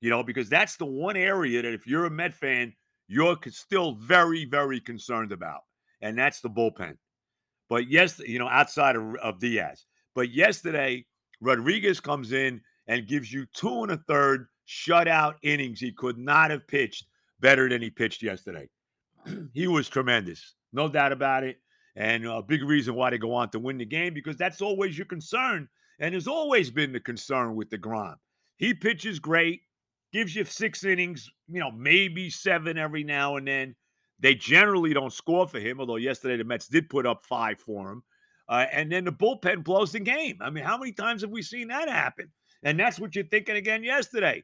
You 0.00 0.10
know, 0.10 0.22
because 0.22 0.48
that's 0.48 0.76
the 0.76 0.86
one 0.86 1.16
area 1.16 1.62
that 1.62 1.72
if 1.72 1.86
you're 1.86 2.06
a 2.06 2.10
Met 2.10 2.34
fan, 2.34 2.74
you're 3.06 3.36
still 3.48 3.94
very, 3.94 4.44
very 4.44 4.80
concerned 4.80 5.32
about, 5.32 5.60
and 6.04 6.16
that's 6.18 6.40
the 6.40 6.50
bullpen. 6.50 6.96
But 7.68 7.90
yes, 7.90 8.20
you 8.20 8.38
know, 8.38 8.48
outside 8.48 8.94
of, 8.94 9.16
of 9.16 9.40
Diaz. 9.40 9.86
But 10.14 10.30
yesterday, 10.30 11.06
Rodriguez 11.40 11.98
comes 11.98 12.32
in 12.32 12.60
and 12.86 13.08
gives 13.08 13.32
you 13.32 13.46
two 13.54 13.82
and 13.82 13.90
a 13.90 13.96
third 14.06 14.46
shutout 14.68 15.36
innings. 15.42 15.80
He 15.80 15.92
could 15.92 16.18
not 16.18 16.50
have 16.50 16.68
pitched 16.68 17.06
better 17.40 17.68
than 17.68 17.80
he 17.80 17.90
pitched 17.90 18.22
yesterday. 18.22 18.68
he 19.54 19.66
was 19.66 19.88
tremendous, 19.88 20.54
no 20.74 20.88
doubt 20.88 21.12
about 21.12 21.42
it. 21.42 21.56
And 21.96 22.26
a 22.26 22.42
big 22.42 22.62
reason 22.62 22.94
why 22.94 23.10
they 23.10 23.18
go 23.18 23.32
on 23.32 23.48
to 23.50 23.58
win 23.58 23.78
the 23.78 23.84
game 23.86 24.12
because 24.12 24.36
that's 24.36 24.60
always 24.60 24.98
your 24.98 25.06
concern, 25.06 25.68
and 26.00 26.12
has 26.12 26.26
always 26.26 26.70
been 26.70 26.92
the 26.92 27.00
concern 27.00 27.54
with 27.54 27.70
DeGrom. 27.70 28.16
He 28.58 28.74
pitches 28.74 29.18
great, 29.20 29.60
gives 30.12 30.34
you 30.34 30.44
six 30.44 30.84
innings, 30.84 31.30
you 31.48 31.60
know, 31.60 31.70
maybe 31.70 32.28
seven 32.30 32.76
every 32.76 33.04
now 33.04 33.36
and 33.36 33.46
then. 33.46 33.74
They 34.24 34.34
generally 34.34 34.94
don't 34.94 35.12
score 35.12 35.46
for 35.46 35.60
him, 35.60 35.78
although 35.78 35.96
yesterday 35.96 36.38
the 36.38 36.44
Mets 36.44 36.66
did 36.66 36.88
put 36.88 37.06
up 37.06 37.22
five 37.22 37.60
for 37.60 37.92
him. 37.92 38.02
Uh, 38.48 38.64
and 38.72 38.90
then 38.90 39.04
the 39.04 39.12
bullpen 39.12 39.62
blows 39.62 39.92
the 39.92 40.00
game. 40.00 40.38
I 40.40 40.48
mean, 40.48 40.64
how 40.64 40.78
many 40.78 40.92
times 40.92 41.20
have 41.20 41.30
we 41.30 41.42
seen 41.42 41.68
that 41.68 41.88
happen? 41.88 42.30
And 42.62 42.80
that's 42.80 42.98
what 42.98 43.14
you're 43.14 43.26
thinking 43.26 43.56
again 43.56 43.84
yesterday, 43.84 44.42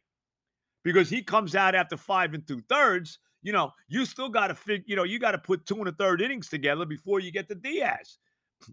because 0.85 1.09
he 1.09 1.23
comes 1.23 1.57
out 1.57 1.75
after 1.75 1.97
five 1.97 2.35
and 2.35 2.47
two 2.47 2.61
thirds 2.69 3.19
you 3.43 3.53
know, 3.53 3.73
you 3.89 4.05
still 4.05 4.29
got 4.29 4.49
to 4.49 4.55
figure, 4.55 4.85
you 4.87 4.97
know, 4.97 5.05
you 5.05 5.19
got 5.19 5.33
to 5.33 5.39
put 5.39 5.67
two 5.67 5.77
and 5.77 5.89
a 5.89 5.93
third 5.93 6.21
innings 6.21 6.49
together 6.49 6.85
before 6.85 7.21
you 7.21 7.33
get 7.33 7.49
to 7.49 7.55
Diaz. 7.55 8.19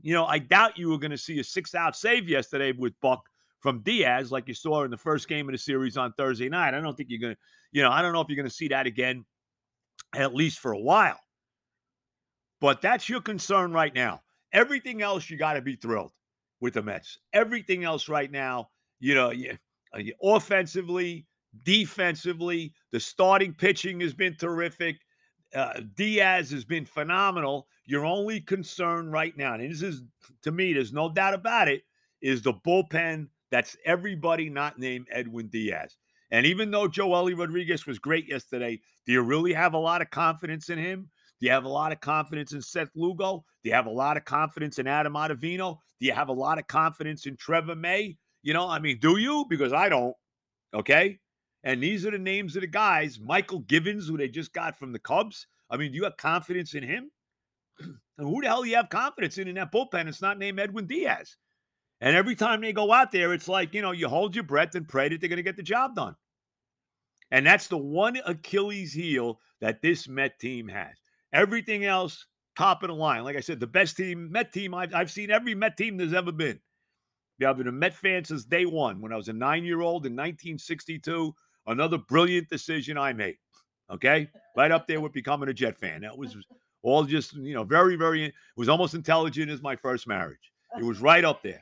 You 0.02 0.14
know, 0.14 0.26
I 0.26 0.40
doubt 0.40 0.78
you 0.78 0.90
were 0.90 0.98
going 0.98 1.12
to 1.12 1.18
see 1.18 1.40
a 1.40 1.44
six 1.44 1.74
out 1.74 1.96
save 1.96 2.28
yesterday 2.28 2.74
with 2.74 2.94
Buck 3.02 3.24
from 3.60 3.82
Diaz 3.82 4.32
like 4.32 4.48
you 4.48 4.54
saw 4.54 4.84
in 4.84 4.92
the 4.92 4.98
first 4.98 5.30
game 5.30 5.48
of 5.48 5.54
the 5.54 5.58
series 5.58 5.96
on 5.96 6.12
Thursday 6.14 6.50
night. 6.50 6.74
I 6.74 6.82
don't 6.82 6.96
think 6.96 7.10
you're 7.10 7.22
going 7.22 7.36
to, 7.36 7.40
you 7.72 7.82
know, 7.82 7.92
I 7.92 8.02
don't 8.02 8.12
know 8.12 8.22
if 8.22 8.28
you're 8.28 8.36
going 8.36 8.50
to 8.50 8.54
see 8.54 8.68
that 8.68 8.86
again, 8.86 9.26
at 10.16 10.34
least 10.34 10.60
for 10.60 10.72
a 10.72 10.80
while. 10.80 11.20
But 12.60 12.82
that's 12.82 13.08
your 13.08 13.22
concern 13.22 13.72
right 13.72 13.94
now. 13.94 14.22
Everything 14.54 15.02
else, 15.02 15.30
you 15.30 15.38
got 15.38 15.54
to 15.54 15.62
be 15.62 15.76
thrilled 15.76 16.12
with 16.60 16.74
the 16.74 16.82
Mets. 16.82 17.20
Everything 17.34 17.84
else 17.84 18.10
right 18.10 18.32
now, 18.32 18.70
you 19.00 19.14
know, 19.14 19.32
you, 19.32 19.58
uh, 19.94 20.00
you 20.00 20.14
offensively, 20.24 21.28
defensively. 21.64 22.74
The 22.92 23.00
starting 23.00 23.54
pitching 23.54 24.00
has 24.02 24.14
been 24.14 24.36
terrific. 24.36 24.98
Uh, 25.54 25.82
Diaz 25.96 26.50
has 26.52 26.66
been 26.66 26.86
phenomenal. 26.86 27.68
Your 27.86 28.06
only 28.06 28.42
concern 28.42 29.12
right 29.12 29.36
now, 29.38 29.54
and 29.54 29.72
this 29.72 29.82
is 29.82 30.04
to 30.44 30.52
me, 30.52 30.74
there's 30.74 30.92
no 30.92 31.10
doubt 31.10 31.34
about 31.34 31.68
it, 31.68 31.84
is 32.22 32.42
the 32.42 32.54
bullpen. 32.54 33.28
That's 33.50 33.78
everybody 33.86 34.50
not 34.50 34.78
named 34.78 35.08
Edwin 35.12 35.48
Diaz. 35.48 35.96
And 36.32 36.46
even 36.46 36.72
though 36.72 36.88
Joely 36.88 37.38
Rodriguez 37.38 37.86
was 37.86 38.00
great 38.00 38.28
yesterday, 38.28 38.82
do 39.06 39.14
you 39.14 39.22
really 39.22 39.54
have 39.54 39.74
a 39.74 39.78
lot 39.80 40.02
of 40.02 40.10
confidence 40.10 40.70
in 40.70 40.78
him? 40.78 41.10
Do 41.40 41.46
you 41.46 41.52
have 41.52 41.66
a 41.66 41.70
lot 41.70 41.92
of 41.92 42.00
confidence 42.02 42.54
in 42.54 42.62
Seth 42.62 42.90
Lugo? 42.96 43.46
Do 43.64 43.70
you 43.70 43.76
have 43.76 43.86
a 43.86 43.92
lot 43.92 44.18
of 44.18 44.26
confidence 44.26 44.80
in 44.80 44.88
Adam 44.88 45.14
Ottavino? 45.14 45.78
Do 46.00 46.06
you 46.06 46.14
have 46.14 46.30
a 46.30 46.34
lot 46.34 46.58
of 46.58 46.68
confidence 46.68 47.26
in 47.26 47.38
Trevor 47.38 47.76
May? 47.76 48.18
You 48.44 48.54
know, 48.54 48.68
I 48.68 48.80
mean, 48.80 49.00
do 49.00 49.18
you? 49.18 49.46
Because 49.50 49.72
I 49.72 49.90
don't. 49.90 50.16
Okay. 50.74 51.20
And 51.64 51.82
these 51.82 52.06
are 52.06 52.12
the 52.12 52.18
names 52.18 52.56
of 52.56 52.62
the 52.62 52.68
guys. 52.68 53.18
Mychal 53.18 53.66
Givens, 53.68 54.08
who 54.08 54.18
they 54.18 54.28
just 54.28 54.54
got 54.54 54.78
from 54.78 54.92
the 54.92 55.00
Cubs. 55.00 55.48
I 55.70 55.78
mean, 55.78 55.92
do 55.92 55.98
you 55.98 56.04
have 56.06 56.18
confidence 56.18 56.74
in 56.74 56.84
him? 56.84 57.12
and 57.80 57.98
who 58.18 58.42
the 58.42 58.48
hell 58.48 58.64
do 58.64 58.70
you 58.70 58.76
have 58.76 58.90
confidence 58.90 59.38
in 59.38 59.48
in 59.48 59.56
that 59.56 59.72
bullpen? 59.72 60.08
It's 60.08 60.22
not 60.22 60.40
named 60.40 60.60
Edwin 60.60 60.88
Diaz. 60.88 61.38
And 62.00 62.16
every 62.16 62.36
time 62.36 62.62
they 62.62 62.74
go 62.74 62.92
out 62.94 63.12
there, 63.12 63.34
it's 63.34 63.48
like, 63.48 63.74
you 63.74 63.82
know, 63.82 63.92
you 63.92 64.08
hold 64.08 64.36
your 64.36 64.44
breath 64.44 64.76
and 64.76 64.88
pray 64.88 65.10
that 65.10 65.20
they're 65.20 65.30
going 65.30 65.38
to 65.38 65.44
get 65.44 65.58
the 65.58 65.64
job 65.64 65.96
done. 65.96 66.16
And 67.32 67.46
that's 67.46 67.68
the 67.68 67.78
one 67.78 68.20
Achilles 68.26 68.94
heel 68.94 69.40
that 69.62 69.82
this 69.82 70.08
Met 70.08 70.40
team 70.40 70.68
has. 70.68 70.96
Everything 71.34 71.86
else, 71.86 72.26
top 72.58 72.84
of 72.84 72.90
the 72.90 72.96
line. 72.96 73.24
Like 73.24 73.36
I 73.36 73.42
said, 73.42 73.60
the 73.60 73.68
best 73.68 73.98
team, 73.98 74.32
Met 74.32 74.54
team, 74.54 74.74
I've, 74.74 74.94
I've 74.94 75.12
seen 75.12 75.32
every 75.32 75.56
Met 75.56 75.76
team 75.76 75.98
there's 75.98 76.14
ever 76.14 76.32
been. 76.32 76.60
Yeah, 77.40 77.50
I've 77.50 77.58
been 77.58 77.68
a 77.68 77.72
Met 77.72 77.96
fan 77.96 78.24
since 78.24 78.46
day 78.46 78.66
one. 78.66 79.02
When 79.02 79.12
I 79.12 79.18
was 79.18 79.28
a 79.28 79.34
nine 79.34 79.64
year 79.64 79.82
old 79.82 80.06
in 80.06 80.14
1962, 80.14 81.34
another 81.66 81.98
brilliant 81.98 82.50
decision 82.50 82.98
I 82.98 83.14
made. 83.14 83.38
Okay. 83.90 84.30
Right 84.56 84.72
up 84.72 84.88
there 84.88 85.02
with 85.02 85.14
becoming 85.14 85.50
a 85.50 85.54
Jet 85.54 85.78
fan. 85.78 86.02
That 86.02 86.18
was 86.18 86.36
all 86.82 87.04
just, 87.04 87.34
you 87.34 87.54
know, 87.54 87.64
very, 87.64 87.96
very, 87.96 88.26
it 88.26 88.34
was 88.56 88.70
almost 88.70 88.94
intelligent 88.94 89.52
as 89.52 89.62
my 89.62 89.76
first 89.76 90.08
marriage. 90.08 90.52
It 90.78 90.84
was 90.84 91.00
right 91.00 91.24
up 91.24 91.42
there. 91.44 91.62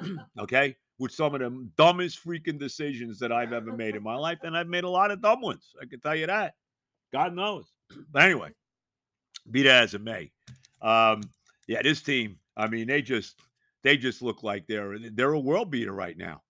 okay. 0.38 0.76
With 0.98 1.12
some 1.12 1.34
of 1.34 1.40
the 1.40 1.68
dumbest 1.76 2.22
freaking 2.24 2.58
decisions 2.58 3.18
that 3.20 3.32
I've 3.32 3.52
ever 3.52 3.72
made 3.72 3.96
in 3.96 4.02
my 4.02 4.16
life. 4.16 4.38
And 4.42 4.56
I've 4.56 4.68
made 4.68 4.84
a 4.84 4.88
lot 4.88 5.10
of 5.10 5.22
dumb 5.22 5.40
ones. 5.40 5.70
I 5.80 5.86
can 5.86 6.00
tell 6.00 6.14
you 6.14 6.26
that. 6.26 6.54
God 7.12 7.34
knows. 7.34 7.66
But 8.12 8.22
anyway, 8.22 8.50
be 9.50 9.62
that 9.64 9.82
as 9.82 9.94
it 9.94 10.00
may. 10.00 10.30
Um, 10.80 11.22
yeah, 11.66 11.82
this 11.82 12.02
team, 12.02 12.36
I 12.56 12.68
mean, 12.68 12.86
they 12.86 13.02
just 13.02 13.40
they 13.82 13.96
just 13.96 14.22
look 14.22 14.42
like 14.42 14.66
they're 14.66 14.96
they're 14.98 15.32
a 15.32 15.40
world 15.40 15.70
beater 15.70 15.92
right 15.92 16.16
now. 16.16 16.42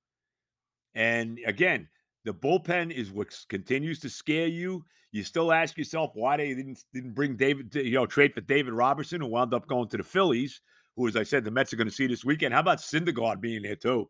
And 0.94 1.38
again, 1.46 1.88
the 2.24 2.34
bullpen 2.34 2.90
is 2.90 3.10
what 3.10 3.28
continues 3.48 4.00
to 4.00 4.10
scare 4.10 4.46
you. 4.46 4.84
You 5.12 5.24
still 5.24 5.52
ask 5.52 5.76
yourself 5.76 6.12
why 6.14 6.36
they 6.36 6.54
didn't 6.54 6.84
didn't 6.92 7.14
bring 7.14 7.36
David, 7.36 7.74
you 7.74 7.92
know, 7.92 8.06
trade 8.06 8.34
for 8.34 8.42
David 8.42 8.72
Robertson, 8.72 9.20
who 9.20 9.28
wound 9.28 9.54
up 9.54 9.66
going 9.66 9.88
to 9.88 9.96
the 9.96 10.04
Phillies, 10.04 10.60
who, 10.96 11.08
as 11.08 11.16
I 11.16 11.22
said, 11.22 11.44
the 11.44 11.50
Mets 11.50 11.72
are 11.72 11.76
going 11.76 11.88
to 11.88 11.94
see 11.94 12.06
this 12.06 12.24
weekend. 12.24 12.54
How 12.54 12.60
about 12.60 12.78
Syndergaard 12.78 13.40
being 13.40 13.62
there 13.62 13.76
too? 13.76 14.08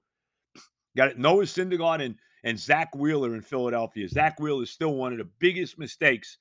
Got 0.97 1.09
it. 1.09 1.19
Noah 1.19 1.45
Syndergaard 1.45 2.05
and 2.05 2.17
and 2.43 2.59
Zack 2.59 2.95
Wheeler 2.95 3.35
in 3.35 3.43
Philadelphia. 3.43 4.09
Zack 4.09 4.41
Wheeler 4.41 4.63
is 4.63 4.71
still 4.71 4.95
one 4.95 5.13
of 5.13 5.19
the 5.19 5.29
biggest 5.39 5.79
mistakes 5.79 6.39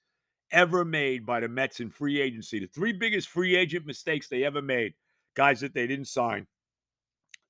ever 0.51 0.85
made 0.85 1.25
by 1.25 1.39
the 1.39 1.47
Mets 1.47 1.79
in 1.79 1.89
free 1.89 2.21
agency. 2.21 2.59
The 2.59 2.67
three 2.67 2.93
biggest 2.93 3.27
free 3.27 3.55
agent 3.55 3.85
mistakes 3.85 4.27
they 4.27 4.43
ever 4.45 4.61
made, 4.61 4.93
guys 5.35 5.59
that 5.59 5.73
they 5.73 5.87
didn't 5.87 6.07
sign. 6.07 6.47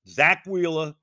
Zack 0.08 0.44
Wheeler, 0.46 0.94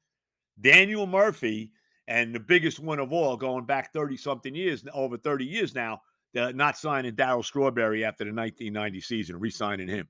Daniel 0.60 1.08
Murphy, 1.08 1.72
and 2.08 2.34
the 2.34 2.40
biggest 2.40 2.80
one 2.80 3.00
of 3.00 3.12
all, 3.12 3.36
going 3.38 3.66
back 3.66 3.94
30 3.94 4.18
something 4.18 4.56
years, 4.56 4.86
over 4.94 5.18
30 5.18 5.46
years 5.46 5.76
now, 5.76 6.02
not 6.34 6.78
signing 6.78 7.14
Darryl 7.14 7.44
Strawberry 7.44 8.06
after 8.06 8.24
the 8.24 8.34
1990 8.34 9.02
season, 9.02 9.40
re 9.40 9.50
signing 9.50 9.88
him. 9.88 10.08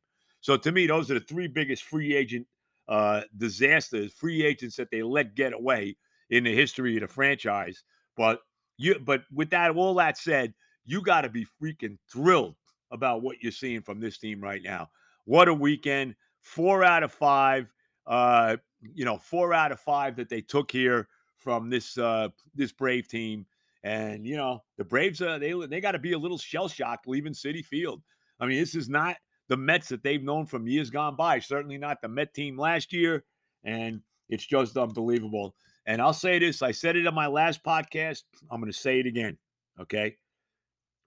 So 0.48 0.56
to 0.56 0.72
me, 0.72 0.88
those 0.88 1.12
are 1.12 1.16
the 1.16 1.20
three 1.20 1.48
biggest 1.50 1.84
free 1.84 2.16
agent 2.16 2.48
uh, 2.88 3.24
disasters, 3.36 4.13
free 4.13 4.46
agents 4.46 4.77
that 4.77 4.89
they 4.89 5.04
let 5.04 5.36
get 5.36 5.51
away 5.51 5.98
in 6.30 6.46
the 6.46 6.56
history 6.56 6.96
of 6.96 7.01
the 7.01 7.08
franchise. 7.10 7.84
But 8.16 8.39
you, 8.77 8.98
but 8.98 9.24
with 9.30 9.50
that, 9.50 9.72
all 9.72 9.94
that 9.96 10.18
said, 10.18 10.54
you 10.86 11.01
got 11.01 11.24
to 11.24 11.30
be 11.30 11.46
freaking 11.62 11.98
thrilled 12.10 12.56
about 12.92 13.24
what 13.24 13.44
you're 13.44 13.51
seeing 13.51 13.82
from 13.82 14.00
this 14.00 14.20
team 14.20 14.39
right 14.39 14.63
now. 14.63 14.89
What 15.25 15.50
a 15.50 15.54
weekend! 15.54 16.16
Four 16.39 16.82
out 16.82 17.04
of 17.04 17.12
five. 17.12 17.68
Uh, 18.06 18.56
you 18.80 19.04
know, 19.04 19.18
four 19.18 19.54
out 19.54 19.74
of 19.74 19.82
five 19.82 20.16
that 20.16 20.30
they 20.30 20.39
took 20.39 20.72
here 20.72 21.10
from 21.36 21.70
this 21.70 21.98
uh, 21.98 22.30
this 22.56 22.72
Brave 22.72 23.10
team. 23.10 23.46
And 23.84 24.25
you 24.25 24.38
know, 24.38 24.63
the 24.77 24.86
Braves 24.86 25.22
uh, 25.22 25.39
they 25.39 25.51
they 25.68 25.82
got 25.82 25.92
to 25.92 26.00
be 26.00 26.13
a 26.13 26.18
little 26.18 26.38
shell 26.38 26.70
shocked 26.70 27.06
leaving 27.06 27.34
Citi 27.34 27.66
Field. 27.66 28.01
I 28.39 28.46
mean, 28.46 28.60
this 28.60 28.75
is 28.75 28.88
not 28.88 29.18
the 29.48 29.58
Mets 29.58 29.89
that 29.89 30.04
they've 30.04 30.24
known 30.24 30.46
from 30.46 30.68
years 30.68 30.89
gone 30.89 31.16
by. 31.16 31.39
Certainly 31.39 31.77
not 31.77 32.01
the 32.01 32.08
Met 32.08 32.34
team 32.34 32.58
last 32.58 32.94
year, 32.94 33.24
and 33.63 34.01
it's 34.30 34.46
just 34.46 34.77
unbelievable. 34.77 35.56
And 35.86 36.01
I'll 36.01 36.13
say 36.13 36.39
this: 36.39 36.62
I 36.62 36.72
said 36.72 36.96
it 36.96 37.08
on 37.08 37.16
my 37.16 37.27
last 37.27 37.63
podcast. 37.63 38.24
I'm 38.51 38.60
going 38.60 38.72
to 38.72 38.77
say 38.77 39.00
it 39.00 39.06
again. 39.06 39.38
Okay, 39.80 40.18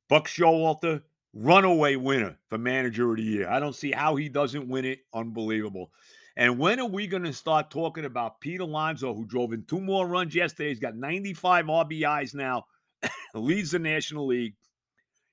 Buck 0.08 0.26
Showalter, 0.26 1.02
runaway 1.34 1.96
winner 1.96 2.38
for 2.48 2.58
manager 2.58 3.10
of 3.10 3.16
the 3.16 3.22
year. 3.22 3.48
I 3.48 3.60
don't 3.60 3.74
see 3.74 3.92
how 3.92 4.16
he 4.16 4.28
doesn't 4.28 4.68
win 4.68 4.84
it. 4.84 5.00
Unbelievable. 5.14 5.90
And 6.36 6.58
when 6.58 6.80
are 6.80 6.86
we 6.86 7.06
going 7.06 7.24
to 7.24 7.32
start 7.32 7.70
talking 7.70 8.04
about 8.04 8.40
Pete 8.40 8.60
Alonso, 8.60 9.14
who 9.14 9.26
drove 9.26 9.52
in 9.52 9.64
two 9.64 9.80
more 9.80 10.06
runs 10.06 10.34
yesterday? 10.34 10.70
He's 10.70 10.78
got 10.78 10.96
95 10.96 11.66
RBIs 11.66 12.34
now, 12.34 12.64
leads 13.34 13.72
the 13.72 13.78
National 13.78 14.26
League. 14.26 14.54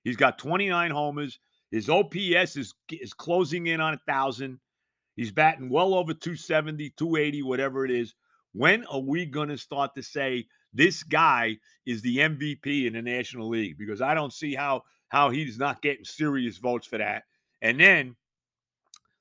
He's 0.04 0.18
got 0.18 0.38
29 0.38 0.92
homers. 0.92 1.40
His 1.72 1.90
OPS 1.90 2.56
is, 2.56 2.74
is 2.90 3.14
closing 3.14 3.68
in 3.68 3.82
on 3.82 3.94
a 3.94 4.02
1,000. 4.06 4.60
He's 5.16 5.32
batting 5.32 5.70
well 5.70 5.94
over 5.94 6.14
270, 6.14 6.92
280, 6.92 7.42
whatever 7.44 7.84
it 7.86 7.92
is. 7.92 8.14
When 8.54 8.86
are 8.86 9.02
we 9.02 9.26
going 9.26 9.50
to 9.50 9.58
start 9.58 9.94
to 9.96 10.04
say 10.04 10.48
this 10.74 11.04
guy 11.04 11.58
is 11.86 12.02
the 12.02 12.18
MVP 12.18 12.86
in 12.86 12.94
the 12.94 13.02
National 13.02 13.50
League? 13.50 13.78
Because 13.78 14.02
I 14.02 14.14
don't 14.14 14.34
see 14.34 14.56
how 14.56 14.84
how 15.10 15.30
he's 15.30 15.58
not 15.58 15.82
getting 15.82 16.04
serious 16.04 16.58
votes 16.58 16.86
for 16.86 16.98
that. 16.98 17.24
And 17.62 17.80
then 17.80 18.16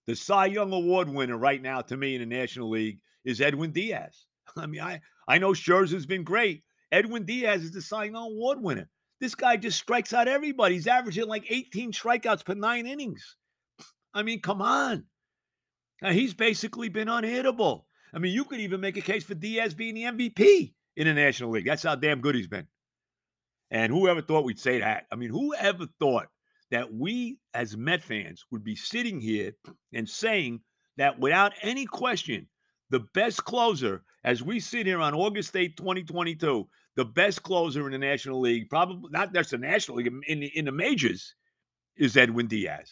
the 0.07 0.17
Cy 0.17 0.47
Young 0.47 0.73
Award 0.73 1.09
winner 1.09 1.37
right 1.37 1.63
now 1.63 1.81
to 1.83 1.97
me 1.97 2.15
in 2.15 2.21
the 2.21 2.27
National 2.27 2.71
League 2.71 2.99
is 3.25 3.41
Edwin 3.41 3.73
Diaz. 3.73 4.27
I 4.57 4.67
mean, 4.67 4.81
I, 4.81 5.01
I 5.29 5.39
know 5.39 5.53
Scherzer's 5.53 6.07
been 6.07 6.25
great. 6.25 6.63
Edwin 6.93 7.25
Diaz 7.25 7.63
is 7.63 7.73
the 7.73 7.83
Cy 7.83 8.05
Young 8.05 8.17
Award 8.17 8.61
winner. 8.61 8.89
This 9.21 9.35
guy 9.35 9.57
just 9.57 9.79
strikes 9.79 10.13
out 10.13 10.29
everybody. 10.29 10.75
He's 10.75 10.87
averaging 10.87 11.27
like 11.27 11.51
18 11.51 11.93
strikeouts 11.93 12.45
per 12.45 12.55
nine 12.55 12.87
innings. 12.87 13.37
I 14.13 14.23
mean, 14.23 14.41
come 14.41 14.63
on. 14.63 15.05
Now, 16.03 16.11
he's 16.11 16.35
basically 16.35 16.89
been 16.89 17.09
unhittable. 17.09 17.85
I 18.13 18.19
mean, 18.19 18.33
you 18.33 18.45
could 18.45 18.61
even 18.61 18.81
make 18.81 18.97
a 18.97 19.03
case 19.03 19.25
for 19.25 19.35
Diaz 19.35 19.75
being 19.75 19.95
the 19.95 20.05
MVP 20.05 20.75
in 20.97 21.07
the 21.07 21.15
National 21.15 21.51
League. 21.51 21.67
That's 21.67 21.83
how 21.83 21.95
damn 21.95 22.21
good 22.21 22.35
he's 22.35 22.49
been. 22.49 22.67
And 23.71 23.93
whoever 23.93 24.23
thought 24.23 24.45
we'd 24.45 24.61
say 24.61 24.81
that? 24.81 25.07
I 25.11 25.17
mean, 25.17 25.31
whoever 25.31 25.87
thought 25.99 26.29
that 26.71 26.93
we 26.93 27.39
as 27.55 27.77
Met 27.77 28.03
fans 28.03 28.45
would 28.51 28.65
be 28.65 28.77
sitting 28.77 29.21
here 29.21 29.53
and 29.93 30.09
saying 30.09 30.61
that 30.97 31.19
without 31.19 31.53
any 31.63 31.87
question, 31.87 32.47
the 32.91 33.01
best 33.15 33.45
closer, 33.45 34.03
as 34.25 34.43
we 34.43 34.61
sit 34.61 34.87
here 34.87 35.01
on 35.01 35.15
August 35.15 35.57
8, 35.57 35.77
2022, 35.77 36.69
the 36.97 37.05
best 37.05 37.43
closer 37.43 37.87
in 37.87 37.93
the 37.93 37.99
National 37.99 38.41
League, 38.41 38.69
probably 38.71 39.11
not 39.11 39.33
just 39.33 39.51
the 39.51 39.59
National 39.59 39.99
League, 39.99 40.13
in 40.27 40.41
the, 40.41 40.59
in 40.59 40.65
the 40.65 40.73
majors, 40.73 41.35
is 41.97 42.17
Edwin 42.17 42.47
Diaz. 42.47 42.91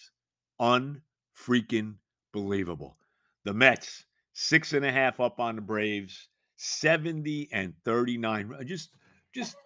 Unfreaking 0.60 1.96
believable. 2.32 2.96
The 3.44 3.54
Mets, 3.54 4.04
six 4.34 4.74
and 4.74 4.84
a 4.84 4.92
half 4.92 5.20
up 5.20 5.40
on 5.40 5.56
the 5.56 5.62
Braves, 5.62 6.28
70 6.56 7.48
and 7.52 7.74
39. 7.84 8.54
Just, 8.66 8.90
just 9.34 9.56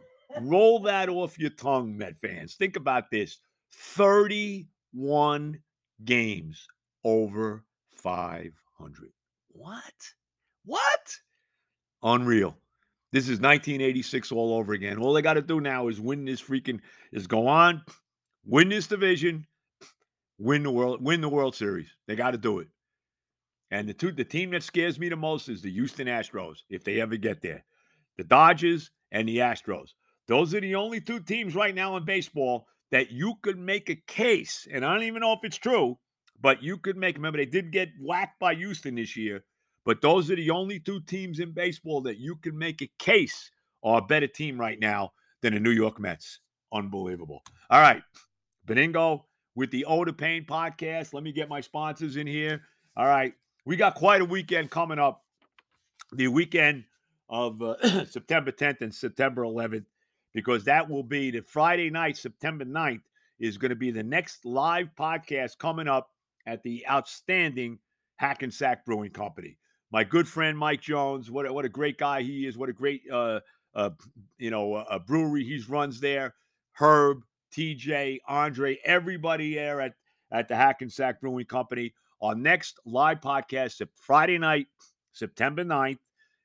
roll 0.40 0.80
that 0.80 1.08
off 1.08 1.38
your 1.38 1.50
tongue, 1.50 1.96
Met 1.96 2.18
fans. 2.20 2.54
Think 2.54 2.76
about 2.76 3.10
this 3.10 3.38
31 3.72 5.58
games 6.04 6.66
over 7.04 7.64
500. 7.90 9.10
What? 9.48 9.82
What? 10.64 11.16
Unreal. 12.02 12.56
This 13.10 13.24
is 13.24 13.40
1986 13.40 14.32
all 14.32 14.54
over 14.54 14.74
again. 14.74 14.98
All 14.98 15.14
they 15.14 15.22
got 15.22 15.34
to 15.34 15.42
do 15.42 15.60
now 15.60 15.88
is 15.88 16.00
win 16.00 16.24
this 16.24 16.42
freaking 16.42 16.80
is 17.12 17.26
go 17.26 17.46
on, 17.46 17.82
win 18.44 18.68
this 18.68 18.86
division, 18.86 19.46
win 20.38 20.62
the 20.62 20.70
world, 20.70 21.02
win 21.02 21.20
the 21.20 21.28
World 21.28 21.54
Series. 21.54 21.88
They 22.06 22.16
got 22.16 22.32
to 22.32 22.38
do 22.38 22.58
it. 22.58 22.68
And 23.70 23.88
the 23.88 23.94
two, 23.94 24.12
the 24.12 24.24
team 24.24 24.50
that 24.50 24.62
scares 24.62 24.98
me 24.98 25.08
the 25.08 25.16
most 25.16 25.48
is 25.48 25.62
the 25.62 25.70
Houston 25.70 26.06
Astros, 26.06 26.58
if 26.70 26.84
they 26.84 27.00
ever 27.00 27.16
get 27.16 27.42
there. 27.42 27.64
The 28.16 28.24
Dodgers 28.24 28.90
and 29.10 29.28
the 29.28 29.38
Astros. 29.38 29.90
Those 30.26 30.54
are 30.54 30.60
the 30.60 30.74
only 30.74 31.00
two 31.00 31.20
teams 31.20 31.54
right 31.54 31.74
now 31.74 31.96
in 31.96 32.04
baseball 32.04 32.66
that 32.90 33.10
you 33.10 33.34
could 33.42 33.58
make 33.58 33.90
a 33.90 34.02
case, 34.06 34.66
and 34.70 34.84
I 34.84 34.92
don't 34.92 35.04
even 35.04 35.20
know 35.20 35.32
if 35.32 35.40
it's 35.44 35.56
true, 35.56 35.98
but 36.40 36.62
you 36.62 36.78
could 36.78 36.96
make. 36.96 37.16
Remember, 37.16 37.38
they 37.38 37.46
did 37.46 37.72
get 37.72 37.88
whacked 38.00 38.38
by 38.38 38.54
Houston 38.54 38.94
this 38.94 39.16
year, 39.16 39.44
but 39.88 40.02
those 40.02 40.30
are 40.30 40.36
the 40.36 40.50
only 40.50 40.78
two 40.78 41.00
teams 41.00 41.40
in 41.40 41.50
baseball 41.52 42.02
that 42.02 42.18
you 42.18 42.36
can 42.36 42.58
make 42.58 42.82
a 42.82 42.90
case 42.98 43.50
are 43.82 44.00
a 44.00 44.04
better 44.04 44.26
team 44.26 44.60
right 44.60 44.78
now 44.78 45.12
than 45.40 45.54
the 45.54 45.60
New 45.60 45.70
York 45.70 45.98
Mets. 45.98 46.40
Unbelievable. 46.74 47.42
All 47.70 47.80
right, 47.80 48.02
Benigno 48.66 49.22
with 49.54 49.70
the 49.70 49.86
O 49.86 50.04
to 50.04 50.12
Pain 50.12 50.44
podcast. 50.44 51.14
Let 51.14 51.22
me 51.22 51.32
get 51.32 51.48
my 51.48 51.62
sponsors 51.62 52.16
in 52.18 52.26
here. 52.26 52.60
All 52.98 53.06
right, 53.06 53.32
we 53.64 53.76
got 53.76 53.94
quite 53.94 54.20
a 54.20 54.26
weekend 54.26 54.70
coming 54.70 54.98
up. 54.98 55.24
The 56.12 56.28
weekend 56.28 56.84
of 57.30 57.62
uh, 57.62 58.04
September 58.04 58.52
10th 58.52 58.82
and 58.82 58.94
September 58.94 59.40
11th 59.40 59.86
because 60.34 60.64
that 60.64 60.90
will 60.90 61.02
be 61.02 61.30
the 61.30 61.40
Friday 61.40 61.88
night, 61.88 62.18
September 62.18 62.66
9th, 62.66 63.00
is 63.40 63.56
going 63.56 63.70
to 63.70 63.74
be 63.74 63.90
the 63.90 64.02
next 64.02 64.44
live 64.44 64.90
podcast 64.98 65.56
coming 65.56 65.88
up 65.88 66.10
at 66.46 66.62
the 66.62 66.86
outstanding 66.90 67.78
Hackensack 68.16 68.84
Brewing 68.84 69.12
Company. 69.12 69.56
My 69.90 70.04
good 70.04 70.28
friend 70.28 70.58
Mike 70.58 70.82
Jones, 70.82 71.30
what 71.30 71.46
a, 71.46 71.52
what 71.52 71.64
a 71.64 71.70
great 71.70 71.98
guy 71.98 72.22
he 72.22 72.46
is. 72.46 72.58
What 72.58 72.68
a 72.68 72.74
great 72.74 73.02
uh, 73.10 73.40
uh, 73.74 73.90
you 74.38 74.50
know 74.50 74.76
a 74.76 74.98
brewery 74.98 75.44
he 75.44 75.62
runs 75.68 76.00
there. 76.00 76.34
Herb, 76.72 77.22
TJ, 77.56 78.18
Andre, 78.28 78.78
everybody 78.84 79.54
there 79.54 79.80
at 79.80 79.94
at 80.30 80.48
the 80.48 80.56
Hackensack 80.56 81.20
Brewing 81.20 81.46
Company. 81.46 81.94
Our 82.20 82.34
next 82.34 82.78
live 82.84 83.20
podcast, 83.20 83.80
Friday 83.96 84.38
night, 84.38 84.66
September 85.12 85.64
9th. 85.64 85.98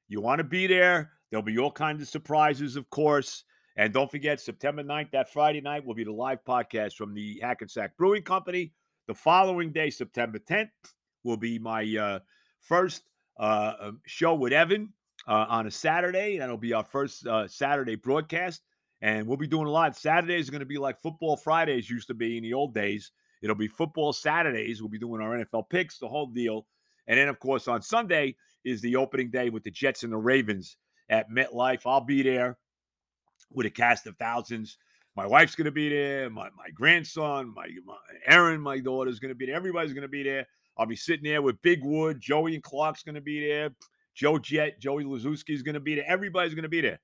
You 0.08 0.22
want 0.22 0.40
to 0.40 0.44
be 0.44 0.68
there. 0.68 1.12
There'll 1.30 1.44
be 1.44 1.58
all 1.58 1.72
kinds 1.72 2.02
of 2.02 2.08
surprises, 2.08 2.76
of 2.76 2.90
course. 2.92 3.44
And 3.76 3.92
don't 3.92 4.12
forget, 4.12 4.40
September 4.40 4.84
9th, 4.84 5.12
that 5.12 5.34
Friday 5.34 5.62
night, 5.62 5.84
will 5.84 5.96
be 5.96 6.04
the 6.04 6.12
live 6.12 6.44
podcast 6.48 6.94
from 6.94 7.16
the 7.16 7.40
Hackensack 7.42 7.98
Brewing 7.98 8.22
Company. 8.22 8.72
The 9.08 9.16
following 9.16 9.72
day, 9.72 9.90
September 9.90 10.38
10th, 10.38 10.70
will 11.24 11.38
be 11.38 11.58
my 11.58 11.84
uh, 11.98 12.20
first 12.60 13.04
uh, 13.38 13.74
um, 13.80 14.02
show 14.06 14.36
with 14.36 14.54
Evan 14.54 14.94
uh, 15.28 15.46
on 15.50 15.68
a 15.68 15.72
Saturday. 15.72 16.38
That'll 16.38 16.58
be 16.58 16.74
our 16.74 16.84
first 16.84 17.26
uh, 17.28 17.48
Saturday 17.48 17.96
broadcast. 17.96 18.62
And 19.02 19.28
we'll 19.28 19.38
be 19.38 19.48
doing 19.48 19.68
a 19.68 19.72
lot. 19.72 19.98
Saturdays 19.98 20.48
are 20.48 20.52
going 20.52 20.62
to 20.62 20.66
be 20.66 20.78
like 20.78 21.02
football 21.02 21.36
Fridays 21.36 21.90
used 21.90 22.08
to 22.08 22.14
be 22.14 22.38
in 22.38 22.44
the 22.44 22.54
old 22.54 22.74
days. 22.74 23.12
It'll 23.42 23.56
be 23.56 23.68
football 23.68 24.14
Saturdays. 24.14 24.82
We'll 24.82 24.90
be 24.90 25.00
doing 25.00 25.22
our 25.22 25.38
NFL 25.38 25.70
picks, 25.70 26.00
the 26.00 26.08
whole 26.08 26.28
deal. 26.28 26.66
And 27.08 27.20
then, 27.20 27.28
of 27.28 27.40
course, 27.40 27.68
on 27.68 27.82
Sunday 27.82 28.38
is 28.64 28.82
the 28.82 28.96
opening 28.96 29.30
day 29.30 29.50
with 29.50 29.64
the 29.64 29.72
Jets 29.72 30.04
and 30.04 30.14
the 30.14 30.18
Ravens 30.18 30.78
at 31.10 31.30
MetLife. 31.30 31.82
I'll 31.86 32.00
be 32.00 32.24
there 32.24 32.58
with 33.52 33.66
a 33.66 33.70
cast 33.70 34.08
of 34.08 34.16
thousands. 34.18 34.78
My 35.16 35.28
wife's 35.28 35.56
going 35.56 35.66
to 35.66 35.72
be 35.72 35.90
there. 35.90 36.30
My, 36.30 36.50
my 36.58 36.70
grandson, 36.74 37.54
my, 37.54 37.68
my 37.86 37.98
Aaron, 38.26 38.62
my 38.62 38.80
daughter's 38.80 39.20
going 39.20 39.30
to 39.30 39.36
be 39.36 39.48
there. 39.48 39.56
Everybody's 39.56 39.94
going 39.94 40.04
to 40.04 40.08
be 40.08 40.24
there. 40.24 40.48
I'll 40.78 40.86
be 40.86 40.96
sitting 40.96 41.24
there 41.24 41.42
with 41.42 41.62
Big 41.62 41.84
Wood. 41.84 42.20
Joey 42.20 42.56
and 42.56 42.64
Clark's 42.64 43.04
going 43.04 43.16
to 43.16 43.22
be 43.22 43.46
there. 43.46 43.70
Joe 44.16 44.38
Jet, 44.38 44.80
Joey 44.80 45.04
Lazuski 45.04 45.52
is 45.52 45.64
going 45.64 45.74
to 45.74 45.80
be 45.80 45.96
there. 45.96 46.06
Everybody's 46.08 46.54
going 46.54 46.64
to 46.64 46.70
be 46.70 46.82
there. 46.82 47.00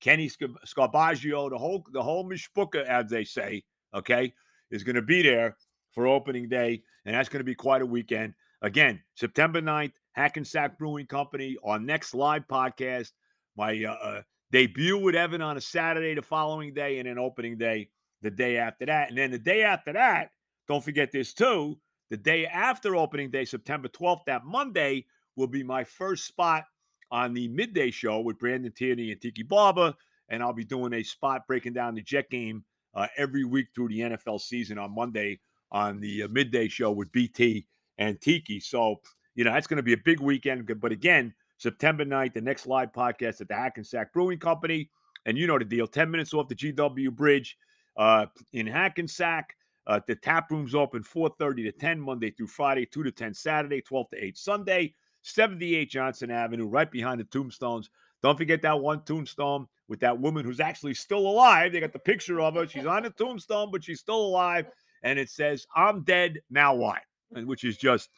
Kenny 0.00 0.28
Scarbaggio, 0.28 1.50
the 1.50 1.58
whole 1.58 1.84
the 1.92 2.02
whole 2.02 2.28
mishpuka, 2.28 2.84
as 2.84 3.08
they 3.08 3.24
say, 3.24 3.62
okay, 3.94 4.32
is 4.70 4.84
going 4.84 4.96
to 4.96 5.02
be 5.02 5.22
there 5.22 5.56
for 5.92 6.06
opening 6.06 6.48
day, 6.48 6.82
and 7.06 7.14
that's 7.14 7.28
going 7.28 7.40
to 7.40 7.44
be 7.44 7.54
quite 7.54 7.80
a 7.80 7.86
weekend. 7.86 8.34
Again, 8.60 9.00
September 9.14 9.62
9th, 9.62 9.92
Hackensack 10.12 10.78
Brewing 10.78 11.06
Company, 11.06 11.56
our 11.64 11.78
next 11.78 12.14
live 12.14 12.46
podcast. 12.48 13.12
My 13.56 13.84
uh, 13.84 13.92
uh, 13.92 14.22
debut 14.50 14.98
with 14.98 15.14
Evan 15.14 15.40
on 15.40 15.56
a 15.56 15.60
Saturday 15.60 16.14
the 16.14 16.22
following 16.22 16.74
day, 16.74 16.98
and 16.98 17.08
then 17.08 17.18
opening 17.18 17.56
day 17.56 17.88
the 18.22 18.30
day 18.30 18.56
after 18.56 18.86
that. 18.86 19.08
And 19.08 19.16
then 19.16 19.30
the 19.30 19.38
day 19.38 19.62
after 19.62 19.92
that, 19.92 20.30
don't 20.66 20.84
forget 20.84 21.12
this 21.12 21.32
too. 21.32 21.78
The 22.14 22.18
day 22.18 22.46
after 22.46 22.94
opening 22.94 23.32
day, 23.32 23.44
September 23.44 23.88
12th, 23.88 24.26
that 24.26 24.44
Monday, 24.44 25.04
will 25.34 25.48
be 25.48 25.64
my 25.64 25.82
first 25.82 26.28
spot 26.28 26.62
on 27.10 27.34
the 27.34 27.48
midday 27.48 27.90
show 27.90 28.20
with 28.20 28.38
Brandon 28.38 28.70
Tierney 28.70 29.10
and 29.10 29.20
Tiki 29.20 29.42
Barber. 29.42 29.92
And 30.28 30.40
I'll 30.40 30.52
be 30.52 30.64
doing 30.64 30.92
a 30.92 31.02
spot 31.02 31.44
breaking 31.48 31.72
down 31.72 31.96
the 31.96 32.02
Jet 32.02 32.30
game 32.30 32.62
uh, 32.94 33.08
every 33.16 33.42
week 33.42 33.66
through 33.74 33.88
the 33.88 33.98
NFL 33.98 34.40
season 34.40 34.78
on 34.78 34.94
Monday 34.94 35.40
on 35.72 35.98
the 35.98 36.22
uh, 36.22 36.28
midday 36.28 36.68
show 36.68 36.92
with 36.92 37.10
BT 37.10 37.66
and 37.98 38.20
Tiki. 38.20 38.60
So, 38.60 39.00
you 39.34 39.42
know, 39.42 39.52
that's 39.52 39.66
going 39.66 39.78
to 39.78 39.82
be 39.82 39.94
a 39.94 40.04
big 40.04 40.20
weekend. 40.20 40.70
But 40.80 40.92
again, 40.92 41.34
September 41.58 42.04
9th, 42.04 42.34
the 42.34 42.40
next 42.40 42.68
live 42.68 42.92
podcast 42.92 43.40
at 43.40 43.48
the 43.48 43.56
Hackensack 43.56 44.12
Brewing 44.12 44.38
Company. 44.38 44.88
And 45.26 45.36
you 45.36 45.48
know 45.48 45.58
the 45.58 45.64
deal 45.64 45.88
10 45.88 46.08
minutes 46.12 46.32
off 46.32 46.46
the 46.46 46.54
GW 46.54 47.10
Bridge 47.10 47.58
uh, 47.96 48.26
in 48.52 48.68
Hackensack. 48.68 49.56
Uh, 49.86 50.00
the 50.06 50.14
tap 50.14 50.50
room's 50.50 50.74
open 50.74 51.02
4.30 51.02 51.64
to 51.64 51.72
10 51.72 52.00
Monday 52.00 52.30
through 52.30 52.46
Friday, 52.46 52.86
2 52.86 53.02
to 53.02 53.12
10 53.12 53.34
Saturday, 53.34 53.80
12 53.80 54.10
to 54.10 54.24
8 54.24 54.38
Sunday. 54.38 54.94
78 55.22 55.90
Johnson 55.90 56.30
Avenue, 56.30 56.66
right 56.66 56.90
behind 56.90 57.18
the 57.18 57.24
tombstones. 57.24 57.88
Don't 58.22 58.36
forget 58.36 58.60
that 58.62 58.78
one 58.78 59.02
tombstone 59.04 59.66
with 59.88 60.00
that 60.00 60.18
woman 60.18 60.44
who's 60.44 60.60
actually 60.60 60.94
still 60.94 61.26
alive. 61.26 61.72
They 61.72 61.80
got 61.80 61.92
the 61.92 61.98
picture 61.98 62.40
of 62.40 62.54
her. 62.54 62.66
She's 62.66 62.86
on 62.86 63.02
the 63.02 63.10
tombstone, 63.10 63.70
but 63.70 63.82
she's 63.82 64.00
still 64.00 64.20
alive 64.20 64.66
and 65.02 65.18
it 65.18 65.30
says, 65.30 65.66
I'm 65.74 66.02
dead, 66.02 66.40
now 66.50 66.74
what? 66.74 67.00
And 67.34 67.46
which 67.46 67.64
is 67.64 67.76
just 67.76 68.08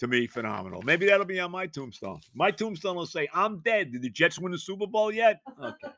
to 0.00 0.06
me 0.06 0.26
phenomenal. 0.26 0.82
Maybe 0.82 1.06
that'll 1.06 1.26
be 1.26 1.40
on 1.40 1.50
my 1.50 1.66
tombstone. 1.66 2.20
My 2.34 2.50
tombstone 2.50 2.96
will 2.96 3.06
say, 3.06 3.28
I'm 3.32 3.60
dead. 3.60 3.92
Did 3.92 4.02
the 4.02 4.10
Jets 4.10 4.38
win 4.38 4.52
the 4.52 4.58
Super 4.58 4.86
Bowl 4.86 5.12
yet? 5.12 5.40
Okay. 5.62 5.88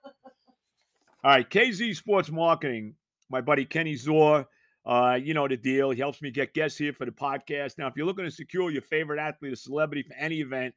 All 1.24 1.32
right, 1.32 1.48
KZ 1.48 1.96
Sports 1.96 2.30
Marketing, 2.30 2.94
my 3.30 3.40
buddy 3.40 3.64
Kenny 3.64 3.96
Zor. 3.96 4.46
Uh, 4.84 5.18
you 5.20 5.34
know 5.34 5.48
the 5.48 5.56
deal. 5.56 5.90
He 5.90 5.98
helps 5.98 6.22
me 6.22 6.30
get 6.30 6.54
guests 6.54 6.78
here 6.78 6.92
for 6.92 7.04
the 7.04 7.12
podcast. 7.12 7.76
Now, 7.76 7.88
if 7.88 7.94
you're 7.96 8.06
looking 8.06 8.24
to 8.24 8.30
secure 8.30 8.70
your 8.70 8.82
favorite 8.82 9.18
athlete 9.18 9.52
or 9.52 9.56
celebrity 9.56 10.02
for 10.02 10.14
any 10.14 10.40
event, 10.40 10.74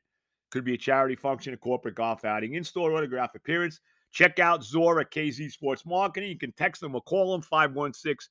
could 0.50 0.64
be 0.64 0.74
a 0.74 0.78
charity 0.78 1.16
function, 1.16 1.54
a 1.54 1.58
corporate 1.58 1.96
golf 1.96 2.26
outing, 2.26 2.56
in-store 2.56 2.96
autograph 2.96 3.36
appearance, 3.36 3.80
check 4.12 4.40
out 4.40 4.64
Zor 4.64 5.00
at 5.00 5.12
KZ 5.12 5.52
Sports 5.52 5.86
Marketing. 5.86 6.30
You 6.30 6.40
can 6.40 6.52
text 6.54 6.82
them 6.82 6.96
or 6.96 7.02
call 7.02 7.34
them 7.34 7.44
516 7.44 8.28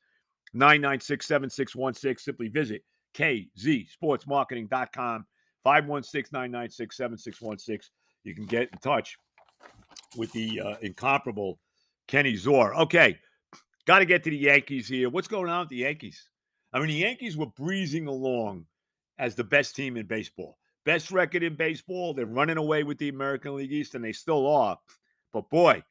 996 0.52 1.26
7616. 1.26 2.24
Simply 2.24 2.48
visit 2.48 2.82
kzsportsmarketing.com, 3.14 5.26
516 5.64 6.30
996 6.32 6.96
7616. 6.96 7.90
You 8.24 8.34
can 8.34 8.46
get 8.46 8.68
in 8.72 8.78
touch 8.78 9.16
with 10.16 10.32
the 10.32 10.60
uh, 10.60 10.74
incomparable 10.82 11.58
Kenny 12.06 12.36
Zor. 12.36 12.74
Okay, 12.74 13.18
got 13.88 14.00
to 14.00 14.04
get 14.04 14.22
to 14.22 14.28
the 14.30 14.36
Yankees 14.36 14.86
here. 14.86 15.08
What's 15.08 15.28
going 15.28 15.48
on 15.48 15.60
with 15.60 15.70
the 15.70 15.76
Yankees? 15.76 16.28
I 16.74 16.78
mean, 16.78 16.88
the 16.88 16.94
Yankees 16.94 17.38
were 17.38 17.46
breezing 17.46 18.06
along 18.06 18.66
as 19.18 19.34
the 19.34 19.44
best 19.44 19.74
team 19.74 19.96
in 19.96 20.04
baseball. 20.04 20.58
Best 20.84 21.10
record 21.10 21.42
in 21.42 21.54
baseball. 21.56 22.12
They're 22.12 22.26
running 22.26 22.58
away 22.58 22.82
with 22.82 22.98
the 22.98 23.08
American 23.08 23.56
League 23.56 23.72
East, 23.72 23.94
and 23.94 24.04
they 24.04 24.12
still 24.12 24.46
are. 24.46 24.76
But 25.32 25.48
boy, 25.48 25.82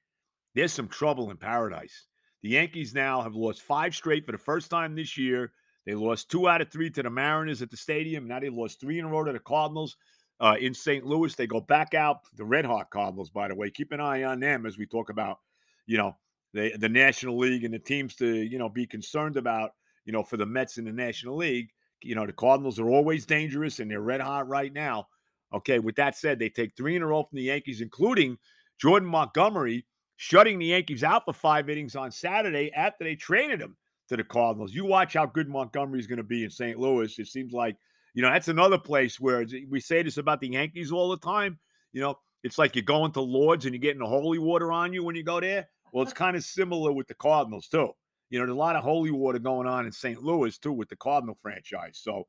there's 0.53 0.71
some 0.71 0.88
trouble 0.88 1.31
in 1.31 1.38
paradise. 1.38 2.05
The 2.43 2.49
Yankees 2.49 2.93
now 2.93 3.23
have 3.23 3.33
lost 3.33 3.63
five 3.63 3.95
straight 3.95 4.27
for 4.27 4.31
the 4.31 4.38
first 4.38 4.69
time 4.69 4.95
this 4.95 5.17
year. 5.17 5.51
They 5.88 5.95
lost 5.95 6.29
two 6.29 6.47
out 6.47 6.62
of 6.62 6.71
three 6.71 6.91
to 6.91 7.01
the 7.01 7.10
Mariners 7.10 7.63
at 7.63 7.71
the 7.71 7.77
stadium. 7.77 8.27
Now 8.27 8.39
they 8.39 8.49
lost 8.49 8.79
three 8.79 8.99
in 8.99 9.05
a 9.05 9.10
row 9.10 9.23
to 9.23 9.33
the 9.33 9.39
Cardinals 9.39 9.97
uh, 10.39 10.55
in 10.60 10.75
St. 10.75 11.03
Louis. 11.03 11.33
They 11.33 11.47
go 11.47 11.62
back 11.62 11.95
out. 11.95 12.19
The 12.36 12.45
Red 12.45 12.65
Hot 12.65 12.91
Cardinals, 12.91 13.31
by 13.31 13.47
the 13.47 13.55
way, 13.55 13.71
keep 13.71 13.91
an 13.91 14.01
eye 14.01 14.23
on 14.23 14.39
them 14.39 14.67
as 14.67 14.77
we 14.77 14.86
talk 14.86 15.10
about, 15.10 15.39
you 15.88 15.97
know, 15.97 16.15
the 16.53 16.75
the 16.77 16.89
National 16.89 17.38
League 17.38 17.63
and 17.63 17.73
the 17.73 17.79
teams 17.79 18.15
to 18.15 18.27
you 18.27 18.57
know 18.57 18.69
be 18.69 18.86
concerned 18.86 19.38
about. 19.38 19.71
You 20.05 20.13
know, 20.13 20.23
for 20.23 20.38
the 20.38 20.45
Mets 20.45 20.77
in 20.77 20.86
the 20.86 20.93
National 20.93 21.36
League, 21.36 21.67
you 22.01 22.15
know 22.15 22.25
the 22.25 22.31
Cardinals 22.31 22.79
are 22.79 22.89
always 22.89 23.25
dangerous 23.25 23.79
and 23.79 23.91
they're 23.91 24.01
red 24.01 24.21
hot 24.21 24.47
right 24.47 24.71
now. 24.71 25.07
Okay, 25.53 25.79
with 25.79 25.95
that 25.97 26.15
said, 26.15 26.39
they 26.39 26.49
take 26.49 26.75
three 26.75 26.95
in 26.95 27.01
a 27.01 27.07
row 27.07 27.23
from 27.23 27.38
the 27.38 27.43
Yankees, 27.43 27.81
including 27.81 28.38
Jordan 28.79 29.10
Montgomery 29.10 29.86
shutting 30.17 30.60
the 30.60 30.65
Yankees 30.65 31.03
out 31.03 31.25
for 31.25 31.33
five 31.33 31.69
innings 31.69 31.95
on 31.95 32.12
Saturday 32.12 32.71
after 32.73 33.03
they 33.03 33.15
traded 33.15 33.62
him 33.62 33.77
to 34.10 34.17
the 34.17 34.23
Cardinals. 34.23 34.73
You 34.73 34.86
watch 34.86 35.13
how 35.13 35.25
good 35.25 35.47
Montgomery 35.47 35.99
is 35.99 36.07
going 36.07 36.17
to 36.17 36.23
be 36.23 36.43
in 36.43 36.49
St. 36.49 36.77
Louis. 36.77 37.17
It 37.17 37.27
seems 37.27 37.53
like, 37.53 37.77
you 38.13 38.21
know, 38.21 38.31
that's 38.31 38.47
another 38.47 38.77
place 38.77 39.19
where 39.19 39.45
we 39.69 39.79
say 39.79 40.01
this 40.01 40.17
about 40.17 40.41
the 40.41 40.49
Yankees 40.49 40.91
all 40.91 41.10
the 41.10 41.17
time. 41.17 41.60
You 41.93 42.01
know, 42.01 42.15
it's 42.43 42.57
like 42.57 42.75
you're 42.75 42.83
going 42.83 43.12
to 43.13 43.21
Lourdes 43.21 43.65
and 43.65 43.73
you're 43.73 43.81
getting 43.81 44.01
the 44.01 44.07
holy 44.07 44.39
water 44.39 44.71
on 44.71 44.91
you 44.91 45.03
when 45.03 45.15
you 45.15 45.23
go 45.23 45.39
there. 45.39 45.67
Well, 45.91 46.04
it's 46.04 46.13
kind 46.13 46.36
of 46.36 46.43
similar 46.43 46.91
with 46.91 47.08
the 47.08 47.15
Cardinals, 47.15 47.67
too. 47.67 47.91
You 48.30 48.39
know, 48.39 48.45
there's 48.45 48.56
a 48.56 48.60
lot 48.60 48.76
of 48.76 48.84
holy 48.84 49.12
water 49.12 49.39
going 49.39 49.67
on 49.67 49.86
in 49.86 49.91
St. 49.91 50.21
Louis, 50.21 50.58
too, 50.58 50.73
with 50.73 50.89
the 50.89 50.95
Cardinal 50.95 51.38
franchise. 51.41 52.00
So, 52.02 52.28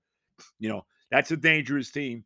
you 0.59 0.69
know, 0.69 0.85
that's 1.11 1.31
a 1.31 1.37
dangerous 1.37 1.91
team. 1.91 2.25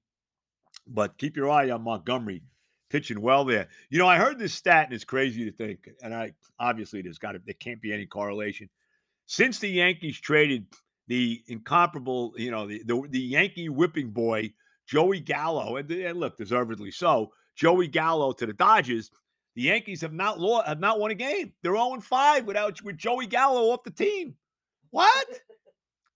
But 0.87 1.17
keep 1.19 1.37
your 1.37 1.51
eye 1.51 1.71
on 1.71 1.83
Montgomery 1.83 2.43
pitching 2.91 3.21
well 3.21 3.45
there. 3.45 3.69
You 3.89 3.99
know, 3.99 4.07
I 4.07 4.17
heard 4.17 4.39
this 4.39 4.53
stat, 4.53 4.87
and 4.87 4.95
it's 4.95 5.05
crazy 5.05 5.45
to 5.45 5.53
think, 5.53 5.89
and 6.03 6.15
I 6.15 6.33
obviously 6.59 7.03
there's 7.03 7.19
got 7.19 7.33
to 7.33 7.41
there 7.45 7.55
can't 7.59 7.81
be 7.81 7.93
any 7.93 8.07
correlation. 8.07 8.69
Since 9.27 9.61
the 9.61 9.69
Yankees 9.69 10.21
traded 10.21 10.67
the 11.07 11.43
incomparable, 11.47 12.35
you 12.37 12.51
know, 12.51 12.67
the 12.67 12.83
the, 12.85 13.03
the 13.09 13.21
Yankee 13.21 13.69
whipping 13.69 14.11
boy 14.11 14.53
Joey 14.87 15.21
Gallo, 15.21 15.77
and, 15.77 15.91
and 15.91 16.21
look, 16.21 16.37
deservedly 16.37 16.91
so, 16.91 17.33
Joey 17.57 17.89
Gallo 17.89 18.33
to 18.33 18.47
the 18.47 18.53
Dodgers. 18.53 19.11
The 19.55 19.63
Yankees 19.63 20.01
have 20.01 20.13
not 20.13 20.41
lost, 20.41 20.67
have 20.67 20.81
not 20.81 20.99
won 20.99 21.11
a 21.11 21.15
game. 21.15 21.53
They're 21.63 21.77
0 21.77 22.01
5 22.01 22.47
without 22.47 22.81
with 22.83 22.97
Joey 22.97 23.27
Gallo 23.27 23.71
off 23.73 23.85
the 23.85 23.91
team. 23.91 24.35
What? 24.91 25.27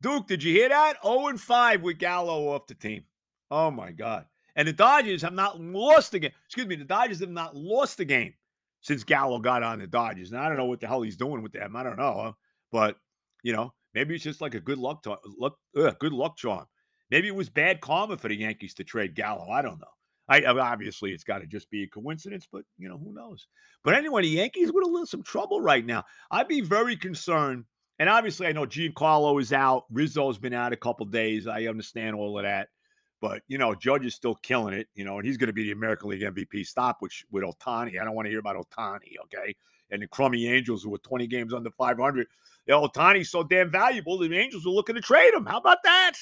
Duke, 0.03 0.27
did 0.27 0.42
you 0.42 0.53
hear 0.53 0.68
that? 0.68 0.96
0 1.03 1.37
5 1.37 1.83
with 1.83 1.99
Gallo 1.99 2.49
off 2.49 2.66
the 2.66 2.75
team. 2.75 3.05
Oh 3.51 3.70
my 3.70 3.92
God. 3.92 4.27
And 4.57 4.66
the 4.66 4.72
Dodgers 4.72 5.20
have 5.22 5.35
not 5.35 5.61
lost 5.61 6.12
the 6.12 6.18
game. 6.18 6.33
Excuse 6.46 6.66
me, 6.66 6.77
the 6.77 6.85
Dodgers 6.85 7.20
have 7.20 7.31
not 7.31 7.55
lost 7.55 7.99
the 7.99 8.05
game 8.07 8.33
since 8.81 9.05
Gallo 9.05 9.38
got 9.38 9.62
on 9.62 9.81
the 9.81 9.87
Dodgers. 9.87 10.33
Now 10.33 10.44
I 10.44 10.49
don't 10.49 10.57
know 10.57 10.64
what 10.64 10.81
the 10.81 10.87
hell 10.87 11.03
he's 11.03 11.16
doing 11.16 11.42
with 11.42 11.53
them. 11.53 11.77
I 11.77 11.83
don't 11.83 11.99
know, 11.99 12.35
but 12.72 12.96
you 13.42 13.53
know, 13.53 13.72
maybe 13.94 14.14
it's 14.14 14.25
just 14.25 14.40
like 14.40 14.55
a 14.55 14.61
good 14.61 14.79
luck, 14.79 15.03
to- 15.03 15.18
luck 15.38 15.59
good 15.99 16.12
luck 16.12 16.37
charm. 16.37 16.66
Maybe 17.11 17.29
it 17.29 17.35
was 17.35 17.49
bad 17.49 17.81
karma 17.81 18.16
for 18.16 18.29
the 18.29 18.37
Yankees 18.37 18.75
to 18.75 18.85
trade 18.85 19.14
Gallo. 19.14 19.51
I 19.51 19.62
don't 19.62 19.79
know. 19.79 19.87
I 20.28 20.44
obviously 20.44 21.12
it's 21.12 21.24
got 21.24 21.38
to 21.38 21.46
just 21.46 21.70
be 21.70 21.84
a 21.84 21.88
coincidence, 21.88 22.48
but 22.50 22.64
you 22.78 22.88
know 22.88 22.98
who 22.98 23.14
knows. 23.14 23.46
But 23.84 23.94
anyway, 23.94 24.22
the 24.22 24.28
Yankees 24.28 24.70
a 24.70 24.72
little 24.72 25.06
some 25.06 25.22
trouble 25.22 25.60
right 25.60 25.84
now. 25.84 26.04
I'd 26.30 26.48
be 26.48 26.60
very 26.62 26.96
concerned 26.96 27.64
And 27.98 28.08
obviously, 28.08 28.46
I 28.46 28.52
know 28.52 28.66
Giancarlo 28.66 29.40
is 29.40 29.52
out. 29.52 29.84
Rizzo's 29.92 30.38
been 30.38 30.52
out 30.52 30.72
a 30.72 30.76
couple 30.76 31.06
days. 31.06 31.46
I 31.46 31.66
understand 31.66 32.14
all 32.14 32.38
of 32.38 32.44
that. 32.44 32.68
But, 33.22 33.42
you 33.48 33.56
know, 33.56 33.74
Judge 33.74 34.04
is 34.04 34.14
still 34.14 34.34
killing 34.34 34.74
it, 34.74 34.88
you 34.94 35.04
know, 35.04 35.16
and 35.16 35.26
he's 35.26 35.38
going 35.38 35.46
to 35.46 35.54
be 35.54 35.64
the 35.64 35.72
American 35.72 36.10
League 36.10 36.20
MVP. 36.20 36.66
Stop 36.66 36.96
which, 37.00 37.24
with 37.30 37.44
Ohtani. 37.44 37.98
I 37.98 38.04
don't 38.04 38.14
want 38.14 38.26
to 38.26 38.30
hear 38.30 38.40
about 38.40 38.56
Ohtani. 38.56 39.14
okay? 39.24 39.56
And 39.90 40.02
the 40.02 40.06
crummy 40.08 40.48
Angels 40.48 40.82
who 40.82 40.90
were 40.90 40.98
20 40.98 41.26
games 41.26 41.54
under 41.54 41.70
500. 41.70 42.26
You 42.66 42.74
know, 42.74 42.86
Ohtani's 42.86 43.30
so 43.30 43.42
damn 43.42 43.70
valuable, 43.70 44.18
the 44.18 44.36
Angels 44.36 44.66
are 44.66 44.70
looking 44.70 44.96
to 44.96 45.00
trade 45.00 45.32
him. 45.32 45.46
How 45.46 45.58
about 45.58 45.78
that? 45.84 46.12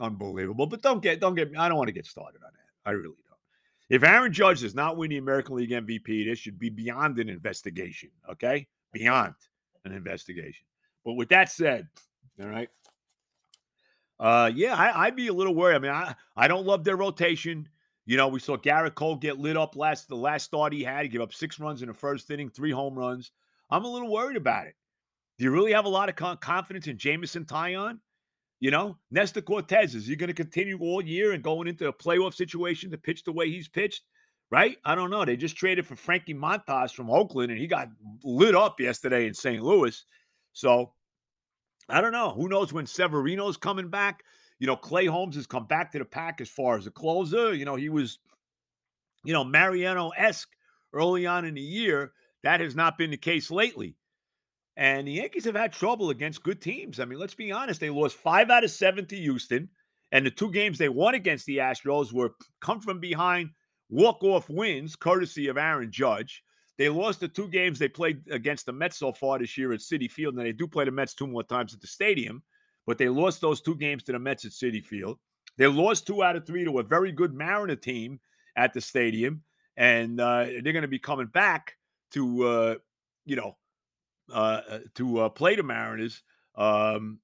Unbelievable. 0.00 0.66
But 0.66 0.82
don't 0.82 1.02
get, 1.02 1.20
don't 1.20 1.34
get, 1.36 1.52
me. 1.52 1.58
I 1.58 1.68
don't 1.68 1.78
want 1.78 1.88
to 1.88 1.94
get 1.94 2.06
started 2.06 2.40
on 2.44 2.50
that. 2.52 2.67
I 2.84 2.90
really 2.90 3.16
don't. 3.28 3.38
If 3.90 4.04
Aaron 4.04 4.32
Judge 4.32 4.60
does 4.60 4.74
not 4.74 4.96
win 4.96 5.10
the 5.10 5.16
American 5.18 5.56
League 5.56 5.70
MVP, 5.70 6.26
this 6.26 6.38
should 6.38 6.58
be 6.58 6.70
beyond 6.70 7.18
an 7.18 7.28
investigation, 7.28 8.10
okay? 8.30 8.66
Beyond 8.92 9.34
an 9.84 9.92
investigation. 9.92 10.64
But 11.04 11.14
with 11.14 11.28
that 11.30 11.50
said, 11.50 11.88
all 12.40 12.48
right, 12.48 12.68
uh, 14.20 14.50
yeah, 14.54 14.74
I, 14.74 15.06
would 15.06 15.16
be 15.16 15.28
a 15.28 15.32
little 15.32 15.54
worried. 15.54 15.76
I 15.76 15.78
mean, 15.78 15.92
I, 15.92 16.14
I 16.36 16.48
don't 16.48 16.66
love 16.66 16.84
their 16.84 16.96
rotation. 16.96 17.68
You 18.04 18.16
know, 18.16 18.28
we 18.28 18.40
saw 18.40 18.56
Gerrit 18.56 18.94
Cole 18.94 19.16
get 19.16 19.38
lit 19.38 19.56
up 19.56 19.76
last 19.76 20.08
the 20.08 20.16
last 20.16 20.44
start 20.44 20.72
he 20.72 20.82
had. 20.82 21.02
He 21.02 21.08
gave 21.08 21.20
up 21.20 21.32
six 21.32 21.60
runs 21.60 21.82
in 21.82 21.88
the 21.88 21.94
first 21.94 22.30
inning, 22.30 22.50
three 22.50 22.72
home 22.72 22.98
runs. 22.98 23.30
I'm 23.70 23.84
a 23.84 23.88
little 23.88 24.10
worried 24.10 24.36
about 24.36 24.66
it. 24.66 24.74
Do 25.38 25.44
you 25.44 25.50
really 25.50 25.72
have 25.72 25.84
a 25.84 25.90
lot 25.90 26.08
of 26.08 26.40
confidence 26.40 26.88
in 26.88 26.98
Jameson 26.98 27.44
Taillon? 27.44 28.00
You 28.60 28.70
know, 28.72 28.96
Nestor 29.10 29.40
Cortes, 29.40 29.94
is 29.94 30.06
he 30.06 30.16
going 30.16 30.28
to 30.28 30.34
continue 30.34 30.78
all 30.80 31.02
year 31.02 31.32
and 31.32 31.44
going 31.44 31.68
into 31.68 31.86
a 31.88 31.92
playoff 31.92 32.34
situation 32.34 32.90
to 32.90 32.98
pitch 32.98 33.22
the 33.24 33.32
way 33.32 33.48
he's 33.48 33.68
pitched? 33.68 34.02
Right? 34.50 34.78
I 34.84 34.94
don't 34.94 35.10
know. 35.10 35.24
They 35.24 35.36
just 35.36 35.56
traded 35.56 35.86
for 35.86 35.94
Frankie 35.94 36.34
Montas 36.34 36.92
from 36.92 37.10
Oakland, 37.10 37.50
and 37.50 37.60
he 37.60 37.66
got 37.66 37.88
lit 38.24 38.54
up 38.54 38.80
yesterday 38.80 39.26
in 39.26 39.34
St. 39.34 39.62
Louis. 39.62 40.04
So 40.54 40.92
I 41.88 42.00
don't 42.00 42.12
know. 42.12 42.30
Who 42.30 42.48
knows 42.48 42.72
when 42.72 42.86
Severino's 42.86 43.56
coming 43.56 43.90
back? 43.90 44.24
You 44.58 44.66
know, 44.66 44.76
Clay 44.76 45.06
Holmes 45.06 45.36
has 45.36 45.46
come 45.46 45.66
back 45.66 45.92
to 45.92 45.98
the 45.98 46.04
pack 46.04 46.40
as 46.40 46.48
far 46.48 46.76
as 46.78 46.86
a 46.86 46.90
closer. 46.90 47.54
You 47.54 47.64
know, 47.66 47.76
he 47.76 47.90
was, 47.90 48.18
you 49.24 49.34
know, 49.34 49.44
Mariano 49.44 50.08
esque 50.16 50.48
early 50.92 51.26
on 51.26 51.44
in 51.44 51.54
the 51.54 51.60
year. 51.60 52.12
That 52.42 52.60
has 52.60 52.74
not 52.74 52.96
been 52.96 53.10
the 53.10 53.16
case 53.16 53.50
lately. 53.50 53.96
And 54.78 55.08
the 55.08 55.12
Yankees 55.12 55.44
have 55.46 55.56
had 55.56 55.72
trouble 55.72 56.10
against 56.10 56.44
good 56.44 56.62
teams. 56.62 57.00
I 57.00 57.04
mean, 57.04 57.18
let's 57.18 57.34
be 57.34 57.50
honest. 57.50 57.80
They 57.80 57.90
lost 57.90 58.14
five 58.14 58.48
out 58.48 58.62
of 58.62 58.70
seven 58.70 59.06
to 59.06 59.16
Houston. 59.16 59.68
And 60.12 60.24
the 60.24 60.30
two 60.30 60.52
games 60.52 60.78
they 60.78 60.88
won 60.88 61.14
against 61.14 61.46
the 61.46 61.58
Astros 61.58 62.12
were 62.12 62.30
come 62.60 62.80
from 62.80 63.00
behind 63.00 63.50
walk 63.90 64.22
off 64.22 64.48
wins, 64.48 64.94
courtesy 64.94 65.48
of 65.48 65.58
Aaron 65.58 65.90
Judge. 65.90 66.44
They 66.78 66.88
lost 66.88 67.18
the 67.18 67.26
two 67.26 67.48
games 67.48 67.80
they 67.80 67.88
played 67.88 68.22
against 68.30 68.66
the 68.66 68.72
Mets 68.72 68.98
so 68.98 69.12
far 69.12 69.40
this 69.40 69.58
year 69.58 69.72
at 69.72 69.80
Citi 69.80 70.08
Field. 70.08 70.36
And 70.36 70.46
they 70.46 70.52
do 70.52 70.68
play 70.68 70.84
the 70.84 70.92
Mets 70.92 71.12
two 71.12 71.26
more 71.26 71.42
times 71.42 71.74
at 71.74 71.80
the 71.80 71.88
stadium, 71.88 72.40
but 72.86 72.98
they 72.98 73.08
lost 73.08 73.40
those 73.40 73.60
two 73.60 73.74
games 73.74 74.04
to 74.04 74.12
the 74.12 74.20
Mets 74.20 74.44
at 74.44 74.52
Citi 74.52 74.82
Field. 74.82 75.18
They 75.56 75.66
lost 75.66 76.06
two 76.06 76.22
out 76.22 76.36
of 76.36 76.46
three 76.46 76.64
to 76.64 76.78
a 76.78 76.84
very 76.84 77.10
good 77.10 77.34
Mariner 77.34 77.74
team 77.74 78.20
at 78.56 78.72
the 78.74 78.80
stadium. 78.80 79.42
And 79.76 80.20
uh, 80.20 80.44
they're 80.62 80.72
going 80.72 80.82
to 80.82 80.88
be 80.88 81.00
coming 81.00 81.26
back 81.26 81.74
to, 82.12 82.44
uh, 82.44 82.74
you 83.26 83.34
know, 83.34 83.56
uh, 84.32 84.60
uh 84.68 84.78
to 84.94 85.20
uh, 85.20 85.28
play 85.28 85.56
the 85.56 85.62
Mariners 85.62 86.22
um, 86.56 87.18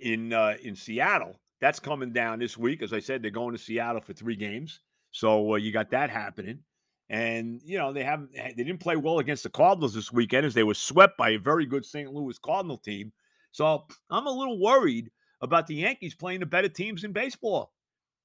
in 0.00 0.32
uh, 0.32 0.54
in 0.62 0.76
Seattle. 0.76 1.38
That's 1.60 1.80
coming 1.80 2.12
down 2.12 2.38
this 2.38 2.58
week. 2.58 2.82
As 2.82 2.92
I 2.92 2.98
said, 2.98 3.22
they're 3.22 3.30
going 3.30 3.54
to 3.54 3.62
Seattle 3.62 4.00
for 4.00 4.12
three 4.12 4.36
games. 4.36 4.80
So 5.12 5.56
you 5.56 5.72
got 5.72 5.90
that 5.90 6.10
happening. 6.10 6.60
And 7.08 7.60
you 7.64 7.78
know 7.78 7.92
they 7.92 8.04
haven't 8.04 8.32
they 8.32 8.54
didn't 8.54 8.78
play 8.78 8.96
well 8.96 9.18
against 9.18 9.42
the 9.42 9.50
Cardinals 9.50 9.94
this 9.94 10.12
weekend 10.12 10.46
as 10.46 10.54
they 10.54 10.62
were 10.62 10.74
swept 10.74 11.18
by 11.18 11.30
a 11.30 11.38
very 11.38 11.66
good 11.66 11.84
St. 11.84 12.12
Louis 12.12 12.38
Cardinal 12.38 12.78
team. 12.78 13.12
So 13.52 13.84
I'm 14.10 14.26
a 14.26 14.30
little 14.30 14.58
worried 14.58 15.10
about 15.42 15.66
the 15.66 15.74
Yankees 15.74 16.14
playing 16.14 16.40
the 16.40 16.46
better 16.46 16.68
teams 16.68 17.04
in 17.04 17.12
baseball. 17.12 17.72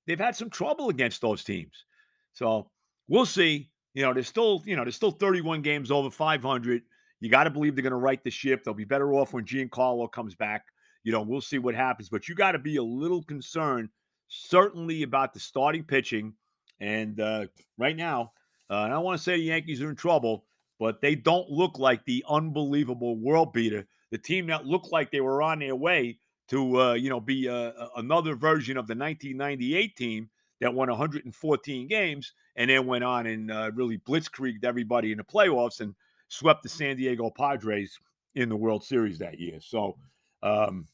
They've 0.05 0.17
had 0.17 0.35
some 0.35 0.49
trouble 0.49 0.89
against 0.89 1.21
those 1.21 1.43
teams. 1.43 1.85
So 2.31 2.71
we'll 3.07 3.25
see. 3.25 3.69
You 3.93 4.03
know, 4.03 4.13
there's 4.13 4.27
still, 4.27 4.61
you 4.65 4.75
know, 4.75 4.83
there's 4.83 4.95
still 4.95 5.11
31 5.11 5.63
games 5.63 5.91
over 5.91 6.09
500. 6.09 6.83
You 7.19 7.29
got 7.29 7.45
to 7.45 7.49
believe 7.49 7.75
they're 7.75 7.83
going 7.83 7.91
to 7.91 7.97
right 7.97 8.23
the 8.23 8.29
ship. 8.29 8.63
They'll 8.63 8.73
be 8.73 8.85
better 8.85 9.13
off 9.13 9.33
when 9.33 9.45
Giancarlo 9.45 10.11
comes 10.11 10.35
back. 10.35 10.65
You 11.03 11.11
know, 11.11 11.21
we'll 11.21 11.41
see 11.41 11.57
what 11.57 11.75
happens. 11.75 12.09
But 12.09 12.27
you 12.27 12.35
got 12.35 12.51
to 12.51 12.59
be 12.59 12.77
a 12.77 12.83
little 12.83 13.23
concerned, 13.23 13.89
certainly 14.27 15.03
about 15.03 15.33
the 15.33 15.39
starting 15.39 15.83
pitching. 15.83 16.33
And 16.79 17.19
uh, 17.19 17.47
right 17.77 17.95
now, 17.95 18.33
uh, 18.69 18.89
I 18.91 18.97
want 18.97 19.17
to 19.17 19.23
say 19.23 19.37
the 19.37 19.43
Yankees 19.43 19.81
are 19.81 19.89
in 19.89 19.95
trouble, 19.95 20.45
but 20.79 21.01
they 21.01 21.15
don't 21.15 21.49
look 21.49 21.79
like 21.79 22.05
the 22.05 22.23
unbelievable 22.29 23.15
world 23.17 23.53
beater, 23.53 23.87
the 24.11 24.17
team 24.17 24.47
that 24.47 24.65
looked 24.65 24.91
like 24.91 25.11
they 25.11 25.21
were 25.21 25.41
on 25.41 25.59
their 25.59 25.75
way 25.75 26.19
to, 26.49 26.81
uh, 26.81 26.93
you 26.93 27.09
know, 27.09 27.19
be 27.19 27.49
uh, 27.49 27.71
another 27.95 28.35
version 28.35 28.77
of 28.77 28.87
the 28.87 28.95
1998 28.95 29.95
team 29.95 30.29
that 30.59 30.73
won 30.73 30.89
114 30.89 31.87
games 31.87 32.33
and 32.55 32.69
then 32.69 32.85
went 32.85 33.03
on 33.03 33.27
and 33.27 33.51
uh, 33.51 33.71
really 33.73 33.97
blitzkrieged 33.99 34.63
everybody 34.63 35.11
in 35.11 35.17
the 35.17 35.23
playoffs 35.23 35.81
and 35.81 35.93
swept 36.29 36.63
the 36.63 36.69
San 36.69 36.97
Diego 36.97 37.29
Padres 37.29 37.97
in 38.35 38.49
the 38.49 38.55
World 38.55 38.83
Series 38.83 39.17
that 39.19 39.39
year. 39.39 39.59
So, 39.61 39.97
um, 40.43 40.87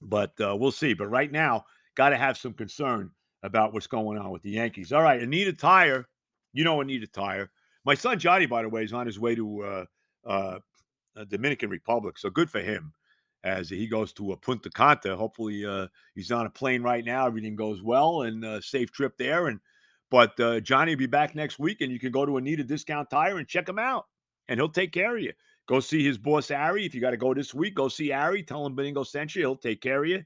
but 0.00 0.32
uh, 0.40 0.56
we'll 0.56 0.72
see. 0.72 0.94
But 0.94 1.08
right 1.08 1.30
now, 1.30 1.64
got 1.94 2.10
to 2.10 2.16
have 2.16 2.36
some 2.36 2.52
concern 2.52 3.10
about 3.42 3.72
what's 3.72 3.86
going 3.86 4.18
on 4.18 4.30
with 4.30 4.42
the 4.42 4.50
Yankees. 4.50 4.92
All 4.92 5.02
right, 5.02 5.22
Anita 5.22 5.52
Tire 5.52 6.06
you 6.58 6.64
know, 6.64 6.80
I 6.80 6.84
need 6.84 7.04
a 7.04 7.06
tire. 7.06 7.50
My 7.84 7.94
son 7.94 8.18
Johnny, 8.18 8.46
by 8.46 8.62
the 8.62 8.68
way, 8.68 8.82
is 8.82 8.92
on 8.92 9.06
his 9.06 9.20
way 9.20 9.36
to 9.36 9.62
uh, 9.62 9.84
uh, 10.26 10.58
Dominican 11.28 11.70
Republic, 11.70 12.18
so 12.18 12.30
good 12.30 12.50
for 12.50 12.60
him 12.60 12.92
as 13.44 13.68
he 13.68 13.86
goes 13.86 14.12
to 14.14 14.32
a 14.32 14.36
Punta 14.36 14.68
Cana. 14.70 15.16
Hopefully, 15.16 15.64
uh, 15.64 15.86
he's 16.16 16.32
on 16.32 16.46
a 16.46 16.50
plane 16.50 16.82
right 16.82 17.04
now. 17.04 17.28
Everything 17.28 17.54
goes 17.54 17.80
well 17.80 18.22
and 18.22 18.44
uh, 18.44 18.60
safe 18.60 18.90
trip 18.90 19.16
there. 19.18 19.46
And 19.46 19.60
but 20.10 20.38
uh, 20.40 20.58
Johnny 20.58 20.96
will 20.96 20.98
be 20.98 21.06
back 21.06 21.36
next 21.36 21.60
week, 21.60 21.80
and 21.80 21.92
you 21.92 22.00
can 22.00 22.10
go 22.10 22.26
to 22.26 22.38
Anita 22.38 22.64
Discount 22.64 23.08
Tire 23.08 23.38
and 23.38 23.46
check 23.46 23.68
him 23.68 23.78
out, 23.78 24.06
and 24.48 24.58
he'll 24.58 24.68
take 24.68 24.92
care 24.92 25.16
of 25.16 25.22
you. 25.22 25.32
Go 25.66 25.80
see 25.80 26.04
his 26.04 26.18
boss 26.18 26.50
Ari. 26.50 26.86
If 26.86 26.94
you 26.94 27.00
got 27.00 27.10
to 27.10 27.16
go 27.16 27.34
this 27.34 27.52
week, 27.52 27.74
go 27.74 27.88
see 27.88 28.10
Ari. 28.12 28.42
Tell 28.42 28.64
him 28.64 28.74
Bingo 28.74 29.02
sent 29.02 29.34
you. 29.34 29.42
He'll 29.42 29.56
take 29.56 29.82
care 29.82 30.02
of 30.02 30.08
you. 30.08 30.24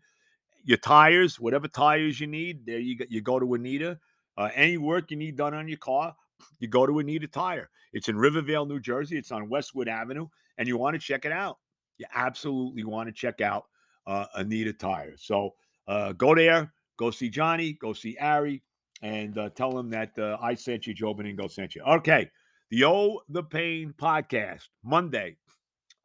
Your 0.65 0.79
tires, 0.79 1.41
whatever 1.41 1.67
tires 1.67 2.21
you 2.21 2.29
need, 2.29 2.65
there 2.65 2.79
you 2.79 2.97
go. 2.97 3.05
You 3.09 3.21
go 3.21 3.41
to 3.41 3.55
Anita. 3.55 3.99
Uh, 4.39 4.49
any 4.55 4.79
work 4.79 5.11
you 5.11 5.17
need 5.17 5.37
done 5.37 5.53
on 5.53 5.69
your 5.69 5.79
car, 5.79 6.15
you 6.59 6.69
go 6.69 6.87
to 6.87 7.01
Anita 7.01 7.27
Tire. 7.27 7.69
It's 7.93 8.09
in 8.09 8.17
Rivervale, 8.17 8.65
New 8.65 8.81
Jersey. 8.81 9.19
It's 9.19 9.33
on 9.33 9.49
Westwood 9.49 9.89
Avenue, 9.89 10.29
and 10.57 10.67
you 10.67 10.79
want 10.79 10.95
to 10.95 11.01
check 11.01 11.25
it 11.25 11.33
out. 11.33 11.59
You 11.99 12.07
absolutely 12.15 12.85
want 12.85 13.09
to 13.09 13.13
check 13.13 13.41
out 13.41 13.65
uh, 14.07 14.27
Anita 14.37 14.73
Tire. 14.73 15.15
So 15.17 15.55
uh, 15.87 16.13
go 16.13 16.35
there, 16.35 16.73
go 16.97 17.11
see 17.11 17.29
Johnny, 17.29 17.75
go 17.75 17.93
see 17.93 18.17
Ari, 18.21 18.63
and 19.03 19.37
uh, 19.37 19.51
tell 19.51 19.73
them 19.73 19.91
that 19.91 20.19
uh, 20.19 20.39
I 20.41 20.55
sent 20.55 20.87
you, 20.87 20.95
Joe 20.95 21.15
Benigno 21.15 21.51
sent 21.51 21.75
you. 21.75 21.83
Okay, 21.83 22.31
the 22.73 22.85
Oh 22.85 23.21
the 23.29 23.43
Pain 23.43 23.95
podcast, 23.99 24.63
Monday, 24.83 25.37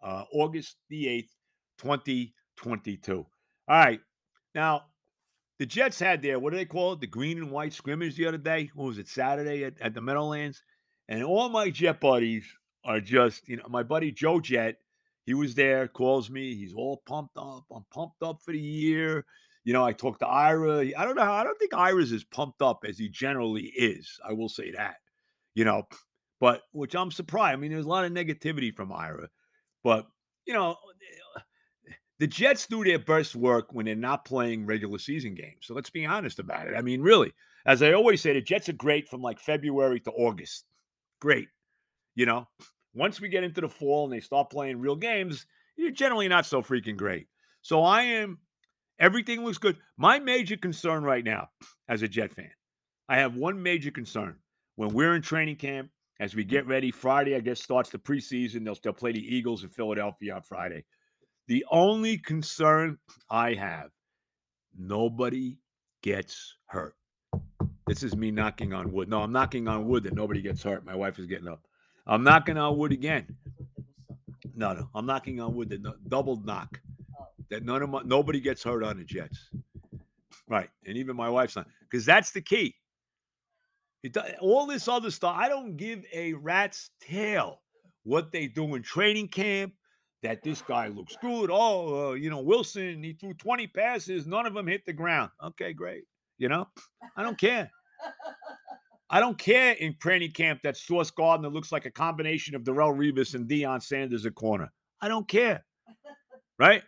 uh, 0.03 0.25
August 0.33 0.75
the 0.89 1.05
8th, 1.05 1.29
2022. 1.77 3.15
All 3.15 3.27
right. 3.69 4.01
Now, 4.53 4.83
the 5.59 5.65
Jets 5.65 5.97
had 5.97 6.21
their 6.21 6.39
what 6.39 6.51
do 6.51 6.57
they 6.57 6.65
call 6.65 6.91
it? 6.91 6.99
The 6.99 7.07
green 7.07 7.37
and 7.37 7.51
white 7.51 7.71
scrimmage 7.71 8.17
the 8.17 8.27
other 8.27 8.37
day. 8.37 8.69
What 8.75 8.87
was 8.87 8.97
it? 8.97 9.07
Saturday 9.07 9.63
at, 9.63 9.79
at 9.79 9.93
the 9.93 10.01
Meadowlands. 10.01 10.61
And 11.07 11.23
all 11.23 11.47
my 11.47 11.69
Jet 11.69 12.01
buddies 12.01 12.43
are 12.83 12.99
just, 12.99 13.47
you 13.47 13.55
know, 13.55 13.65
my 13.69 13.83
buddy 13.83 14.11
Joe 14.11 14.41
Jet, 14.41 14.75
he 15.25 15.33
was 15.33 15.55
there, 15.55 15.87
calls 15.87 16.29
me. 16.29 16.53
He's 16.53 16.73
all 16.73 17.01
pumped 17.05 17.37
up. 17.37 17.63
I'm 17.73 17.85
pumped 17.93 18.21
up 18.21 18.39
for 18.43 18.51
the 18.51 18.59
year. 18.59 19.25
You 19.63 19.71
know, 19.71 19.85
I 19.85 19.93
talked 19.93 20.19
to 20.19 20.27
Ira. 20.27 20.79
I 20.97 21.05
don't 21.05 21.15
know 21.15 21.21
I 21.21 21.45
don't 21.45 21.57
think 21.59 21.73
Ira's 21.73 22.11
as 22.11 22.25
pumped 22.25 22.61
up 22.61 22.83
as 22.85 22.97
he 22.99 23.07
generally 23.07 23.71
is. 23.77 24.19
I 24.27 24.33
will 24.33 24.49
say 24.49 24.71
that, 24.71 24.97
you 25.55 25.63
know, 25.63 25.87
but 26.39 26.61
which 26.71 26.95
I'm 26.95 27.11
surprised. 27.11 27.53
I 27.53 27.55
mean, 27.57 27.71
there's 27.71 27.85
a 27.85 27.89
lot 27.89 28.05
of 28.05 28.11
negativity 28.11 28.73
from 28.73 28.91
Ira, 28.91 29.29
but, 29.83 30.07
you 30.45 30.53
know, 30.53 30.75
the 32.19 32.27
Jets 32.27 32.65
do 32.65 32.83
their 32.83 32.99
best 32.99 33.35
work 33.35 33.67
when 33.71 33.85
they're 33.85 33.95
not 33.95 34.25
playing 34.25 34.65
regular 34.65 34.97
season 34.97 35.35
games. 35.35 35.59
So 35.61 35.73
let's 35.73 35.89
be 35.89 36.05
honest 36.05 36.39
about 36.39 36.67
it. 36.67 36.75
I 36.75 36.81
mean, 36.81 37.01
really, 37.01 37.31
as 37.65 37.83
I 37.83 37.93
always 37.93 38.21
say, 38.21 38.33
the 38.33 38.41
Jets 38.41 38.69
are 38.69 38.73
great 38.73 39.07
from 39.07 39.21
like 39.21 39.39
February 39.39 39.99
to 40.01 40.11
August. 40.11 40.65
Great. 41.19 41.47
You 42.15 42.25
know, 42.25 42.47
once 42.95 43.21
we 43.21 43.29
get 43.29 43.43
into 43.43 43.61
the 43.61 43.69
fall 43.69 44.05
and 44.05 44.13
they 44.13 44.19
start 44.19 44.49
playing 44.49 44.79
real 44.79 44.95
games, 44.95 45.45
you're 45.75 45.91
generally 45.91 46.27
not 46.27 46.47
so 46.47 46.63
freaking 46.63 46.97
great. 46.97 47.27
So 47.61 47.83
I 47.83 48.01
am, 48.03 48.39
everything 48.97 49.43
looks 49.43 49.59
good. 49.59 49.77
My 49.97 50.17
major 50.17 50.57
concern 50.57 51.03
right 51.03 51.23
now, 51.23 51.49
as 51.87 52.01
a 52.01 52.07
Jet 52.07 52.33
fan, 52.33 52.49
I 53.07 53.17
have 53.17 53.35
one 53.35 53.61
major 53.61 53.91
concern. 53.91 54.37
When 54.75 54.89
we're 54.89 55.15
in 55.15 55.21
training 55.21 55.57
camp, 55.57 55.91
as 56.19 56.35
we 56.35 56.43
get 56.43 56.65
ready, 56.67 56.91
Friday, 56.91 57.35
I 57.35 57.39
guess, 57.39 57.61
starts 57.61 57.89
the 57.89 57.99
preseason. 57.99 58.63
They'll, 58.65 58.77
they'll 58.83 58.93
play 58.93 59.11
the 59.11 59.35
Eagles 59.35 59.63
in 59.63 59.69
Philadelphia 59.69 60.35
on 60.35 60.41
Friday. 60.41 60.83
The 61.47 61.65
only 61.71 62.17
concern 62.17 62.97
I 63.29 63.53
have 63.53 63.89
nobody 64.77 65.57
gets 66.01 66.55
hurt. 66.65 66.95
This 67.87 68.03
is 68.03 68.15
me 68.15 68.31
knocking 68.31 68.73
on 68.73 68.91
wood. 68.91 69.07
No, 69.07 69.21
I'm 69.21 69.31
knocking 69.31 69.67
on 69.67 69.87
wood 69.87 70.03
that 70.03 70.13
nobody 70.13 70.41
gets 70.41 70.61
hurt. 70.61 70.85
My 70.85 70.95
wife 70.95 71.19
is 71.19 71.25
getting 71.25 71.47
up. 71.47 71.61
I'm 72.05 72.23
knocking 72.23 72.57
on 72.57 72.77
wood 72.77 72.91
again. 72.91 73.25
No, 74.55 74.73
no, 74.73 74.89
I'm 74.93 75.05
knocking 75.05 75.39
on 75.39 75.55
wood. 75.55 75.69
That 75.69 75.81
no, 75.81 75.93
double 76.07 76.41
knock. 76.43 76.81
That 77.49 77.63
none 77.63 77.81
of 77.81 77.89
my 77.89 78.01
nobody 78.03 78.41
gets 78.41 78.63
hurt 78.63 78.83
on 78.83 78.97
the 78.97 79.03
Jets. 79.03 79.49
Right, 80.49 80.69
and 80.85 80.97
even 80.97 81.15
my 81.15 81.29
wife's 81.29 81.55
not 81.55 81.67
because 81.81 82.05
that's 82.05 82.31
the 82.31 82.41
key. 82.41 82.75
Does, 84.03 84.31
all 84.39 84.65
this 84.67 84.87
other 84.87 85.11
stuff. 85.11 85.35
I 85.37 85.49
don't 85.49 85.75
give 85.75 86.03
a 86.13 86.33
rat's 86.33 86.89
tail 87.01 87.61
what 88.03 88.31
they 88.31 88.47
do 88.47 88.75
in 88.75 88.83
training 88.83 89.29
camp. 89.29 89.73
That 90.23 90.41
this 90.43 90.61
guy 90.63 90.87
looks 90.87 91.15
good. 91.21 91.51
Oh, 91.51 92.09
uh, 92.09 92.13
you 92.13 92.29
know 92.29 92.41
Wilson. 92.41 93.03
He 93.03 93.13
threw 93.13 93.33
20 93.35 93.67
passes. 93.67 94.25
None 94.25 94.47
of 94.47 94.55
them 94.55 94.65
hit 94.65 94.81
the 94.85 94.93
ground. 94.93 95.29
Okay, 95.43 95.73
great. 95.73 96.03
You 96.39 96.49
know, 96.49 96.67
I 97.15 97.23
don't 97.23 97.37
care. 97.37 97.69
I 99.09 99.19
don't 99.19 99.37
care 99.37 99.73
in 99.73 99.95
training 99.99 100.31
camp 100.31 100.61
that 100.63 100.75
Sauce 100.75 101.11
Gardner 101.11 101.49
looks 101.49 101.71
like 101.71 101.85
a 101.85 101.91
combination 101.91 102.55
of 102.55 102.63
Darrelle 102.63 102.95
Revis 102.95 103.35
and 103.35 103.47
Deion 103.47 103.81
Sanders 103.81 104.25
at 104.25 104.35
corner. 104.35 104.71
I 105.01 105.07
don't 105.07 105.27
care. 105.27 105.63
Right? 106.59 106.83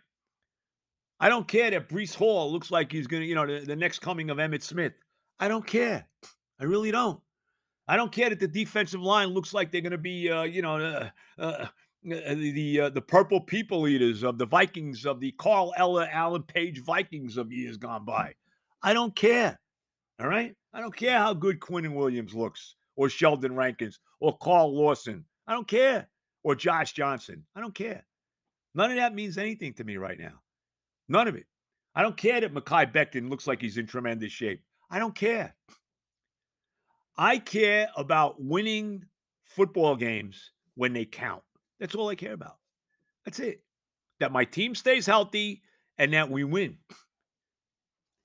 I 1.18 1.28
don't 1.28 1.46
care 1.46 1.70
that 1.70 1.88
Breece 1.88 2.14
Hall 2.14 2.50
looks 2.50 2.70
like 2.70 2.90
he's 2.90 3.06
going 3.06 3.22
to, 3.22 3.26
you 3.26 3.34
know, 3.34 3.46
the, 3.46 3.64
the, 3.64 3.76
next 3.76 4.00
coming 4.00 4.30
of 4.30 4.38
Emmitt 4.38 4.62
Smith. 4.62 4.94
I 5.38 5.48
don't 5.48 5.66
care. 5.66 6.06
I 6.60 6.64
really 6.64 6.90
don't. 6.90 7.20
I 7.88 7.96
don't 7.96 8.12
care 8.12 8.30
that 8.30 8.38
the 8.38 8.46
defensive 8.46 9.00
line 9.00 9.28
looks 9.28 9.52
like 9.52 9.72
they're 9.72 9.80
going 9.80 9.92
to 9.92 9.98
be, 9.98 10.30
uh, 10.30 10.42
you 10.42 10.62
know, 10.62 10.76
uh, 10.76 11.08
uh, 11.38 11.66
the 12.04 12.80
uh, 12.80 12.90
the 12.90 13.00
purple 13.00 13.40
people 13.40 13.88
eaters 13.88 14.22
of 14.22 14.38
the 14.38 14.46
Vikings 14.46 15.06
of 15.06 15.20
the 15.20 15.32
Carl 15.32 15.72
Eller 15.76 16.08
Alan 16.12 16.42
Page 16.42 16.80
Vikings 16.82 17.36
of 17.36 17.52
years 17.52 17.76
gone 17.76 18.04
by. 18.04 18.34
I 18.82 18.94
don't 18.94 19.14
care. 19.16 19.58
All 20.20 20.28
right. 20.28 20.54
I 20.72 20.80
don't 20.80 20.94
care 20.94 21.18
how 21.18 21.34
good 21.34 21.60
Quinnen 21.60 21.94
Williams 21.94 22.34
looks, 22.34 22.76
or 22.94 23.08
Sheldon 23.08 23.56
Rankins, 23.56 23.98
or 24.20 24.36
Carl 24.38 24.74
Lawson. 24.74 25.24
I 25.46 25.52
don't 25.52 25.66
care. 25.66 26.08
Or 26.42 26.54
Josh 26.54 26.92
Johnson. 26.92 27.44
I 27.56 27.60
don't 27.60 27.74
care. 27.74 28.04
None 28.74 28.90
of 28.90 28.96
that 28.96 29.14
means 29.14 29.36
anything 29.36 29.74
to 29.74 29.84
me 29.84 29.96
right 29.96 30.18
now. 30.18 30.40
None 31.08 31.26
of 31.26 31.34
it. 31.34 31.46
I 31.94 32.02
don't 32.02 32.16
care 32.16 32.40
that 32.40 32.54
Mekhi 32.54 32.92
Becton 32.92 33.28
looks 33.28 33.46
like 33.46 33.60
he's 33.60 33.76
in 33.76 33.86
tremendous 33.86 34.32
shape. 34.32 34.62
I 34.90 34.98
don't 34.98 35.14
care. 35.14 35.54
I 37.16 37.38
care 37.38 37.88
about 37.96 38.42
winning 38.42 39.04
football 39.44 39.96
games 39.96 40.52
when 40.74 40.92
they 40.92 41.04
count. 41.04 41.42
That's 41.78 41.94
all 41.94 42.08
I 42.08 42.14
care 42.14 42.32
about. 42.32 42.58
That's 43.24 43.40
it. 43.40 43.62
That 44.20 44.32
my 44.32 44.44
team 44.44 44.74
stays 44.74 45.06
healthy 45.06 45.62
and 45.98 46.12
that 46.14 46.30
we 46.30 46.44
win. 46.44 46.78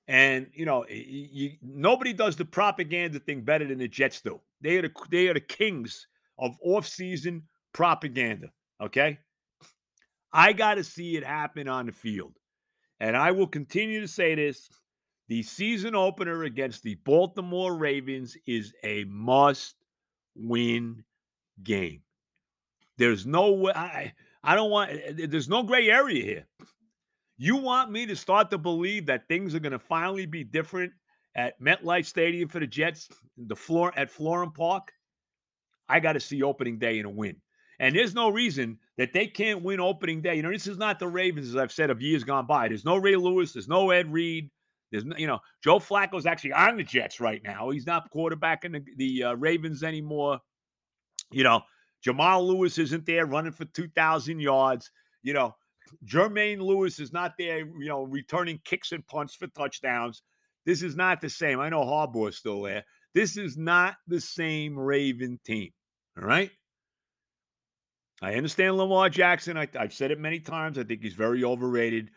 And 0.07 0.47
you 0.53 0.65
know, 0.65 0.85
you, 0.87 1.53
nobody 1.61 2.13
does 2.13 2.35
the 2.35 2.45
propaganda 2.45 3.19
thing 3.19 3.41
better 3.41 3.65
than 3.67 3.79
the 3.79 3.87
Jets 3.87 4.21
do. 4.21 4.39
They 4.61 4.77
are 4.77 4.83
the 4.83 4.91
they 5.09 5.27
are 5.27 5.33
the 5.33 5.39
kings 5.39 6.07
of 6.37 6.55
off-season 6.61 7.43
propaganda. 7.73 8.51
Okay, 8.81 9.17
I 10.31 10.53
got 10.53 10.75
to 10.75 10.83
see 10.83 11.17
it 11.17 11.23
happen 11.23 11.67
on 11.67 11.87
the 11.87 11.91
field, 11.91 12.33
and 12.99 13.17
I 13.17 13.31
will 13.31 13.47
continue 13.47 13.99
to 13.99 14.07
say 14.07 14.35
this: 14.35 14.69
the 15.27 15.41
season 15.43 15.95
opener 15.95 16.43
against 16.43 16.83
the 16.83 16.95
Baltimore 17.03 17.75
Ravens 17.75 18.37
is 18.45 18.73
a 18.83 19.05
must-win 19.05 21.03
game. 21.63 22.01
There's 22.97 23.25
no 23.25 23.51
way. 23.51 23.73
I, 23.75 24.13
I 24.43 24.55
don't 24.55 24.69
want. 24.69 24.91
Eh, 24.91 25.13
eh, 25.23 25.27
there's 25.27 25.49
no 25.49 25.63
gray 25.63 25.89
area 25.89 26.23
here. 26.23 26.47
You 27.37 27.57
want 27.57 27.91
me 27.91 28.05
to 28.05 28.15
start 28.15 28.49
to 28.51 28.57
believe 28.57 29.05
that 29.07 29.27
things 29.27 29.53
are 29.53 29.59
going 29.59 29.73
to 29.73 29.79
finally 29.79 30.25
be 30.25 30.43
different 30.43 30.93
at 31.35 31.59
MetLife 31.61 32.05
Stadium 32.05 32.47
for 32.47 32.59
the 32.59 32.67
Jets, 32.67 33.09
the 33.37 33.55
floor 33.55 33.91
at 33.97 34.09
Florham 34.09 34.53
Park? 34.53 34.93
I 35.89 35.99
got 35.99 36.13
to 36.13 36.19
see 36.19 36.41
opening 36.41 36.79
day 36.79 36.99
in 36.99 37.05
a 37.05 37.09
win. 37.09 37.35
And 37.79 37.93
there's 37.93 38.15
no 38.15 38.29
reason 38.29 38.79
that 38.97 39.11
they 39.11 39.27
can't 39.27 39.61
win 39.61 39.81
opening 39.81 40.21
day. 40.21 40.35
You 40.35 40.43
know, 40.43 40.51
this 40.51 40.67
is 40.67 40.77
not 40.77 40.97
the 40.97 41.07
Ravens, 41.07 41.49
as 41.49 41.57
I've 41.57 41.73
said, 41.73 41.89
of 41.89 42.01
years 42.01 42.23
gone 42.23 42.45
by. 42.45 42.69
There's 42.69 42.85
no 42.85 42.95
Ray 42.95 43.17
Lewis. 43.17 43.51
There's 43.51 43.67
no 43.67 43.91
Ed 43.91 44.11
Reed. 44.11 44.49
There's 44.91 45.03
you 45.17 45.27
know, 45.27 45.39
Joe 45.63 45.79
Flacco's 45.79 46.25
actually 46.25 46.53
on 46.53 46.77
the 46.77 46.83
Jets 46.83 47.19
right 47.19 47.41
now. 47.43 47.69
He's 47.69 47.87
not 47.87 48.11
quarterbacking 48.11 48.73
the, 48.73 48.83
the 48.97 49.23
uh, 49.23 49.33
Ravens 49.33 49.83
anymore. 49.83 50.39
You 51.31 51.43
know, 51.43 51.61
Jamal 52.03 52.47
Lewis 52.47 52.77
isn't 52.77 53.05
there 53.05 53.25
running 53.25 53.51
for 53.51 53.65
2,000 53.65 54.39
yards. 54.39 54.91
You 55.23 55.33
know, 55.33 55.55
Jermaine 56.05 56.59
Lewis 56.59 56.99
is 56.99 57.11
not 57.11 57.33
there, 57.37 57.59
you 57.59 57.87
know, 57.87 58.03
returning 58.03 58.59
kicks 58.63 58.91
and 58.91 59.05
punts 59.07 59.35
for 59.35 59.47
touchdowns. 59.47 60.21
This 60.65 60.81
is 60.81 60.95
not 60.95 61.21
the 61.21 61.29
same. 61.29 61.59
I 61.59 61.69
know 61.69 61.81
Harbaugh's 61.81 62.37
still 62.37 62.61
there. 62.63 62.83
This 63.13 63.37
is 63.37 63.57
not 63.57 63.95
the 64.07 64.19
same 64.19 64.77
Raven 64.77 65.39
team. 65.45 65.71
All 66.19 66.27
right. 66.27 66.51
I 68.21 68.35
understand 68.35 68.77
Lamar 68.77 69.09
Jackson. 69.09 69.57
I, 69.57 69.67
have 69.73 69.93
said 69.93 70.11
it 70.11 70.19
many 70.19 70.39
times. 70.39 70.77
I 70.77 70.83
think 70.83 71.01
he's 71.01 71.13
very 71.13 71.43
overrated. 71.43 72.09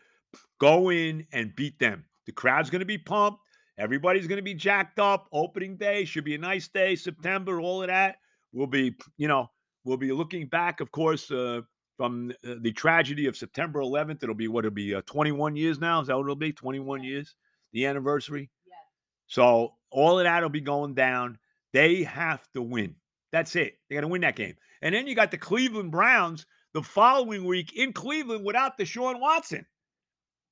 Go 0.59 0.89
in 0.89 1.27
and 1.31 1.55
beat 1.55 1.77
them. 1.79 2.05
The 2.29 2.33
crowd's 2.33 2.69
going 2.69 2.81
to 2.81 2.85
be 2.85 2.99
pumped. 2.99 3.39
Everybody's 3.79 4.27
going 4.27 4.37
to 4.37 4.43
be 4.43 4.53
jacked 4.53 4.99
up. 4.99 5.27
Opening 5.33 5.77
day 5.77 6.05
should 6.05 6.25
be 6.25 6.35
a 6.35 6.37
nice 6.37 6.67
day. 6.67 6.95
September, 6.95 7.59
all 7.59 7.81
of 7.81 7.87
that. 7.87 8.17
We'll 8.53 8.67
be, 8.67 8.95
you 9.17 9.27
know, 9.27 9.49
we'll 9.83 9.97
be 9.97 10.11
looking 10.11 10.45
back, 10.45 10.79
of 10.79 10.91
course, 10.91 11.31
uh, 11.31 11.61
from 11.97 12.31
uh, 12.47 12.53
the 12.61 12.71
tragedy 12.71 13.25
of 13.25 13.35
September 13.35 13.79
11th. 13.79 14.21
It'll 14.21 14.35
be 14.35 14.47
what 14.47 14.63
it'll 14.63 14.75
be 14.75 14.93
uh, 14.93 15.01
21 15.07 15.55
years 15.55 15.79
now. 15.79 16.01
Is 16.01 16.07
that 16.07 16.17
what 16.17 16.21
it'll 16.21 16.35
be? 16.35 16.51
21 16.51 17.03
years, 17.03 17.33
the 17.73 17.87
anniversary. 17.87 18.51
Yes. 18.67 18.77
So 19.25 19.73
all 19.89 20.19
of 20.19 20.25
that 20.25 20.43
will 20.43 20.49
be 20.49 20.61
going 20.61 20.93
down. 20.93 21.39
They 21.73 22.03
have 22.03 22.47
to 22.53 22.61
win. 22.61 22.93
That's 23.31 23.55
it. 23.55 23.79
They 23.89 23.95
got 23.95 24.01
to 24.01 24.07
win 24.07 24.21
that 24.21 24.35
game. 24.35 24.53
And 24.83 24.93
then 24.93 25.07
you 25.07 25.15
got 25.15 25.31
the 25.31 25.39
Cleveland 25.39 25.89
Browns 25.89 26.45
the 26.75 26.83
following 26.83 27.45
week 27.45 27.75
in 27.75 27.91
Cleveland 27.91 28.45
without 28.45 28.77
the 28.77 28.83
Deshaun 28.83 29.19
Watson. 29.19 29.65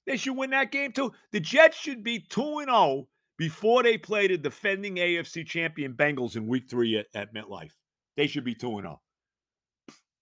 They 0.07 0.17
should 0.17 0.37
win 0.37 0.51
that 0.51 0.71
game 0.71 0.93
too. 0.93 1.11
The 1.31 1.41
Jets 1.41 1.77
should 1.77 2.03
be 2.03 2.19
2 2.19 2.59
and 2.59 2.69
0 2.69 3.07
before 3.37 3.83
they 3.83 3.97
play 3.97 4.27
the 4.27 4.37
defending 4.37 4.95
AFC 4.95 5.45
champion 5.45 5.93
Bengals 5.93 6.37
in 6.37 6.47
week 6.47 6.69
three 6.69 6.97
at, 6.97 7.07
at 7.13 7.33
MetLife. 7.35 7.73
They 8.15 8.25
should 8.25 8.45
be 8.45 8.55
2 8.55 8.77
and 8.77 8.83
0. 8.83 9.01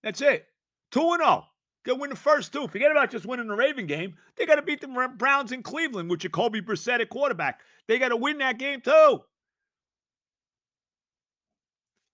That's 0.04 0.22
it. 0.22 0.48
2 0.92 1.00
and 1.00 1.22
0. 1.22 1.46
Got 1.86 1.94
to 1.94 2.00
win 2.00 2.10
the 2.10 2.16
first 2.16 2.52
two. 2.52 2.68
Forget 2.68 2.90
about 2.90 3.12
just 3.12 3.28
winning 3.28 3.48
the 3.48 3.56
Raven 3.56 3.86
game. 3.86 4.16
They 4.36 4.48
got 4.48 4.56
to 4.56 4.64
beat 4.64 4.82
the 4.82 5.10
Browns 5.18 5.52
in 5.52 5.62
Cleveland 5.62 6.10
with 6.10 6.22
Jacoby 6.22 6.62
Brissett 6.62 7.00
at 7.00 7.10
quarterback. 7.10 7.60
They 7.88 8.00
got 8.00 8.10
to 8.10 8.16
win 8.16 8.40
that 8.40 8.58
game 8.58 8.82
too. 8.82 9.20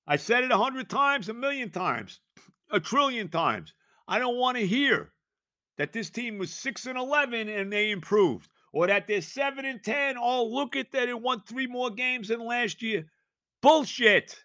I 0.06 0.18
said 0.18 0.44
it 0.44 0.52
a 0.52 0.58
hundred 0.58 0.90
times, 0.90 1.30
a 1.30 1.34
million 1.34 1.70
times, 1.70 2.20
a 2.70 2.82
trillion 2.82 3.30
times. 3.30 3.74
I 4.10 4.20
don't 4.20 4.36
want 4.36 4.58
to 4.58 4.68
hear 4.68 5.14
that 5.82 5.94
this 5.94 6.12
team 6.12 6.38
was 6.38 6.54
six 6.54 6.86
and 6.86 6.96
eleven 6.96 7.50
and 7.50 7.74
they 7.74 7.90
improved, 7.90 8.48
or 8.72 8.86
that 8.86 9.08
they're 9.08 9.20
seven 9.20 9.66
and 9.66 9.84
ten. 9.84 10.16
Oh, 10.16 10.46
look 10.46 10.76
at 10.76 10.92
that! 10.92 11.10
It 11.10 11.20
won 11.20 11.42
three 11.42 11.66
more 11.66 11.90
games 11.90 12.28
than 12.28 12.46
last 12.46 12.84
year. 12.84 13.08
Bullshit. 13.64 14.44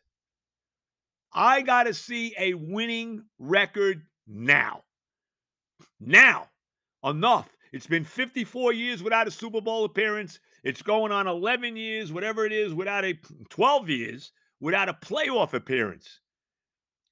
I 1.35 1.61
got 1.61 1.83
to 1.83 1.93
see 1.93 2.35
a 2.39 2.55
winning 2.55 3.23
record 3.39 4.01
now. 4.27 4.85
Now, 6.01 6.49
enough. 7.05 7.51
It's 7.71 7.87
been 7.87 8.05
54 8.05 8.73
years 8.73 9.03
without 9.03 9.29
a 9.29 9.31
Super 9.31 9.61
Bowl 9.61 9.85
appearance. 9.85 10.39
It's 10.65 10.81
going 10.81 11.13
on 11.13 11.27
11 11.27 11.77
years, 11.77 12.15
whatever 12.15 12.47
it 12.47 12.53
is, 12.53 12.73
without 12.73 13.05
a 13.05 13.13
12 13.51 13.91
years 13.91 14.33
without 14.59 14.89
a 14.89 14.95
playoff 14.95 15.53
appearance. 15.53 16.21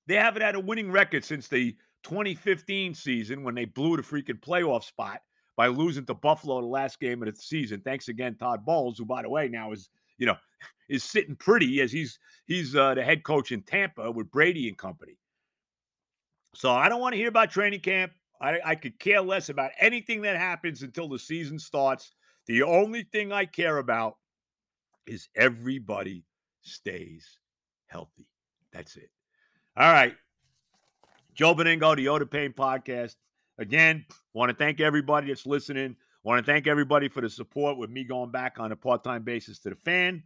They 0.06 0.14
haven't 0.14 0.40
had 0.40 0.54
a 0.54 0.60
winning 0.60 0.90
record 0.90 1.26
since 1.26 1.48
the 1.48 1.76
2015 2.04 2.94
season 2.94 3.42
when 3.42 3.54
they 3.54 3.64
blew 3.64 3.96
the 3.96 4.02
freaking 4.02 4.40
playoff 4.40 4.84
spot 4.84 5.20
by 5.56 5.66
losing 5.68 6.04
to 6.06 6.14
Buffalo 6.14 6.60
the 6.60 6.66
last 6.66 7.00
game 7.00 7.22
of 7.22 7.34
the 7.34 7.40
season. 7.40 7.80
Thanks 7.80 8.08
again, 8.08 8.36
Todd 8.36 8.64
Bowles, 8.64 8.98
who, 8.98 9.04
by 9.04 9.22
the 9.22 9.28
way, 9.28 9.48
now 9.48 9.72
is 9.72 9.90
you 10.18 10.26
know 10.26 10.36
is 10.88 11.04
sitting 11.04 11.36
pretty 11.36 11.80
as 11.80 11.90
he's 11.90 12.18
he's 12.46 12.76
uh, 12.76 12.94
the 12.94 13.02
head 13.02 13.24
coach 13.24 13.52
in 13.52 13.62
Tampa 13.62 14.10
with 14.10 14.30
Brady 14.30 14.68
and 14.68 14.78
company. 14.78 15.16
So 16.54 16.70
I 16.70 16.88
don't 16.88 17.00
want 17.00 17.14
to 17.14 17.18
hear 17.18 17.28
about 17.28 17.50
training 17.50 17.80
camp. 17.80 18.12
I, 18.40 18.60
I 18.64 18.74
could 18.74 18.98
care 18.98 19.20
less 19.20 19.48
about 19.48 19.70
anything 19.80 20.22
that 20.22 20.36
happens 20.36 20.82
until 20.82 21.08
the 21.08 21.18
season 21.18 21.58
starts. 21.58 22.12
The 22.46 22.62
only 22.62 23.04
thing 23.04 23.32
I 23.32 23.44
care 23.46 23.78
about 23.78 24.16
is 25.06 25.28
everybody 25.34 26.24
stays 26.62 27.38
healthy. 27.86 28.28
That's 28.72 28.96
it. 28.96 29.10
All 29.76 29.92
right. 29.92 30.14
Joe 31.34 31.54
Benigno, 31.54 31.96
the 31.96 32.08
Oda 32.08 32.26
Pain 32.26 32.52
podcast. 32.52 33.16
Again, 33.58 34.04
want 34.32 34.50
to 34.50 34.56
thank 34.56 34.80
everybody 34.80 35.28
that's 35.28 35.46
listening. 35.46 35.96
Want 36.22 36.44
to 36.44 36.50
thank 36.50 36.66
everybody 36.66 37.08
for 37.08 37.20
the 37.20 37.28
support 37.28 37.76
with 37.76 37.90
me 37.90 38.04
going 38.04 38.30
back 38.30 38.58
on 38.58 38.72
a 38.72 38.76
part 38.76 39.04
time 39.04 39.22
basis 39.22 39.58
to 39.60 39.70
the 39.70 39.76
fan. 39.76 40.22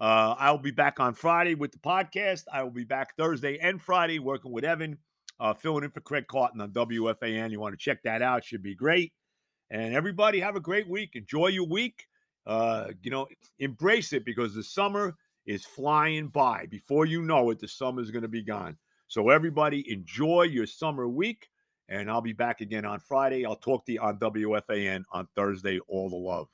Uh, 0.00 0.34
I'll 0.38 0.58
be 0.58 0.70
back 0.70 0.98
on 0.98 1.14
Friday 1.14 1.54
with 1.54 1.72
the 1.72 1.78
podcast. 1.78 2.44
I 2.52 2.62
will 2.62 2.70
be 2.70 2.84
back 2.84 3.16
Thursday 3.16 3.58
and 3.58 3.80
Friday 3.80 4.18
working 4.18 4.50
with 4.50 4.64
Evan 4.64 4.98
uh, 5.40 5.54
filling 5.54 5.84
in 5.84 5.90
for 5.90 6.00
Craig 6.00 6.26
Carton 6.26 6.60
on 6.60 6.70
WFAN. 6.70 7.50
You 7.50 7.60
want 7.60 7.72
to 7.72 7.78
check 7.78 8.02
that 8.02 8.22
out. 8.22 8.44
Should 8.44 8.62
be 8.62 8.74
great. 8.74 9.12
And 9.70 9.94
everybody 9.94 10.40
have 10.40 10.56
a 10.56 10.60
great 10.60 10.88
week. 10.88 11.10
Enjoy 11.14 11.48
your 11.48 11.66
week. 11.66 12.06
Uh, 12.46 12.88
you 13.02 13.10
know, 13.10 13.26
embrace 13.58 14.12
it 14.12 14.24
because 14.24 14.54
the 14.54 14.62
summer 14.62 15.14
is 15.46 15.64
flying 15.64 16.28
by. 16.28 16.66
Before 16.70 17.06
you 17.06 17.22
know 17.22 17.50
it, 17.50 17.58
the 17.58 17.68
summer 17.68 18.00
is 18.00 18.10
going 18.10 18.22
to 18.22 18.28
be 18.28 18.42
gone. 18.42 18.76
So 19.08 19.30
everybody 19.30 19.90
enjoy 19.90 20.42
your 20.42 20.66
summer 20.66 21.08
week. 21.08 21.48
And 21.88 22.10
I'll 22.10 22.20
be 22.20 22.32
back 22.32 22.60
again 22.60 22.84
on 22.84 22.98
Friday. 22.98 23.46
I'll 23.46 23.54
talk 23.54 23.86
to 23.86 23.92
you 23.92 24.00
on 24.00 24.18
WFAN 24.18 25.04
on 25.12 25.28
Thursday. 25.36 25.78
All 25.86 26.10
the 26.10 26.16
love. 26.16 26.48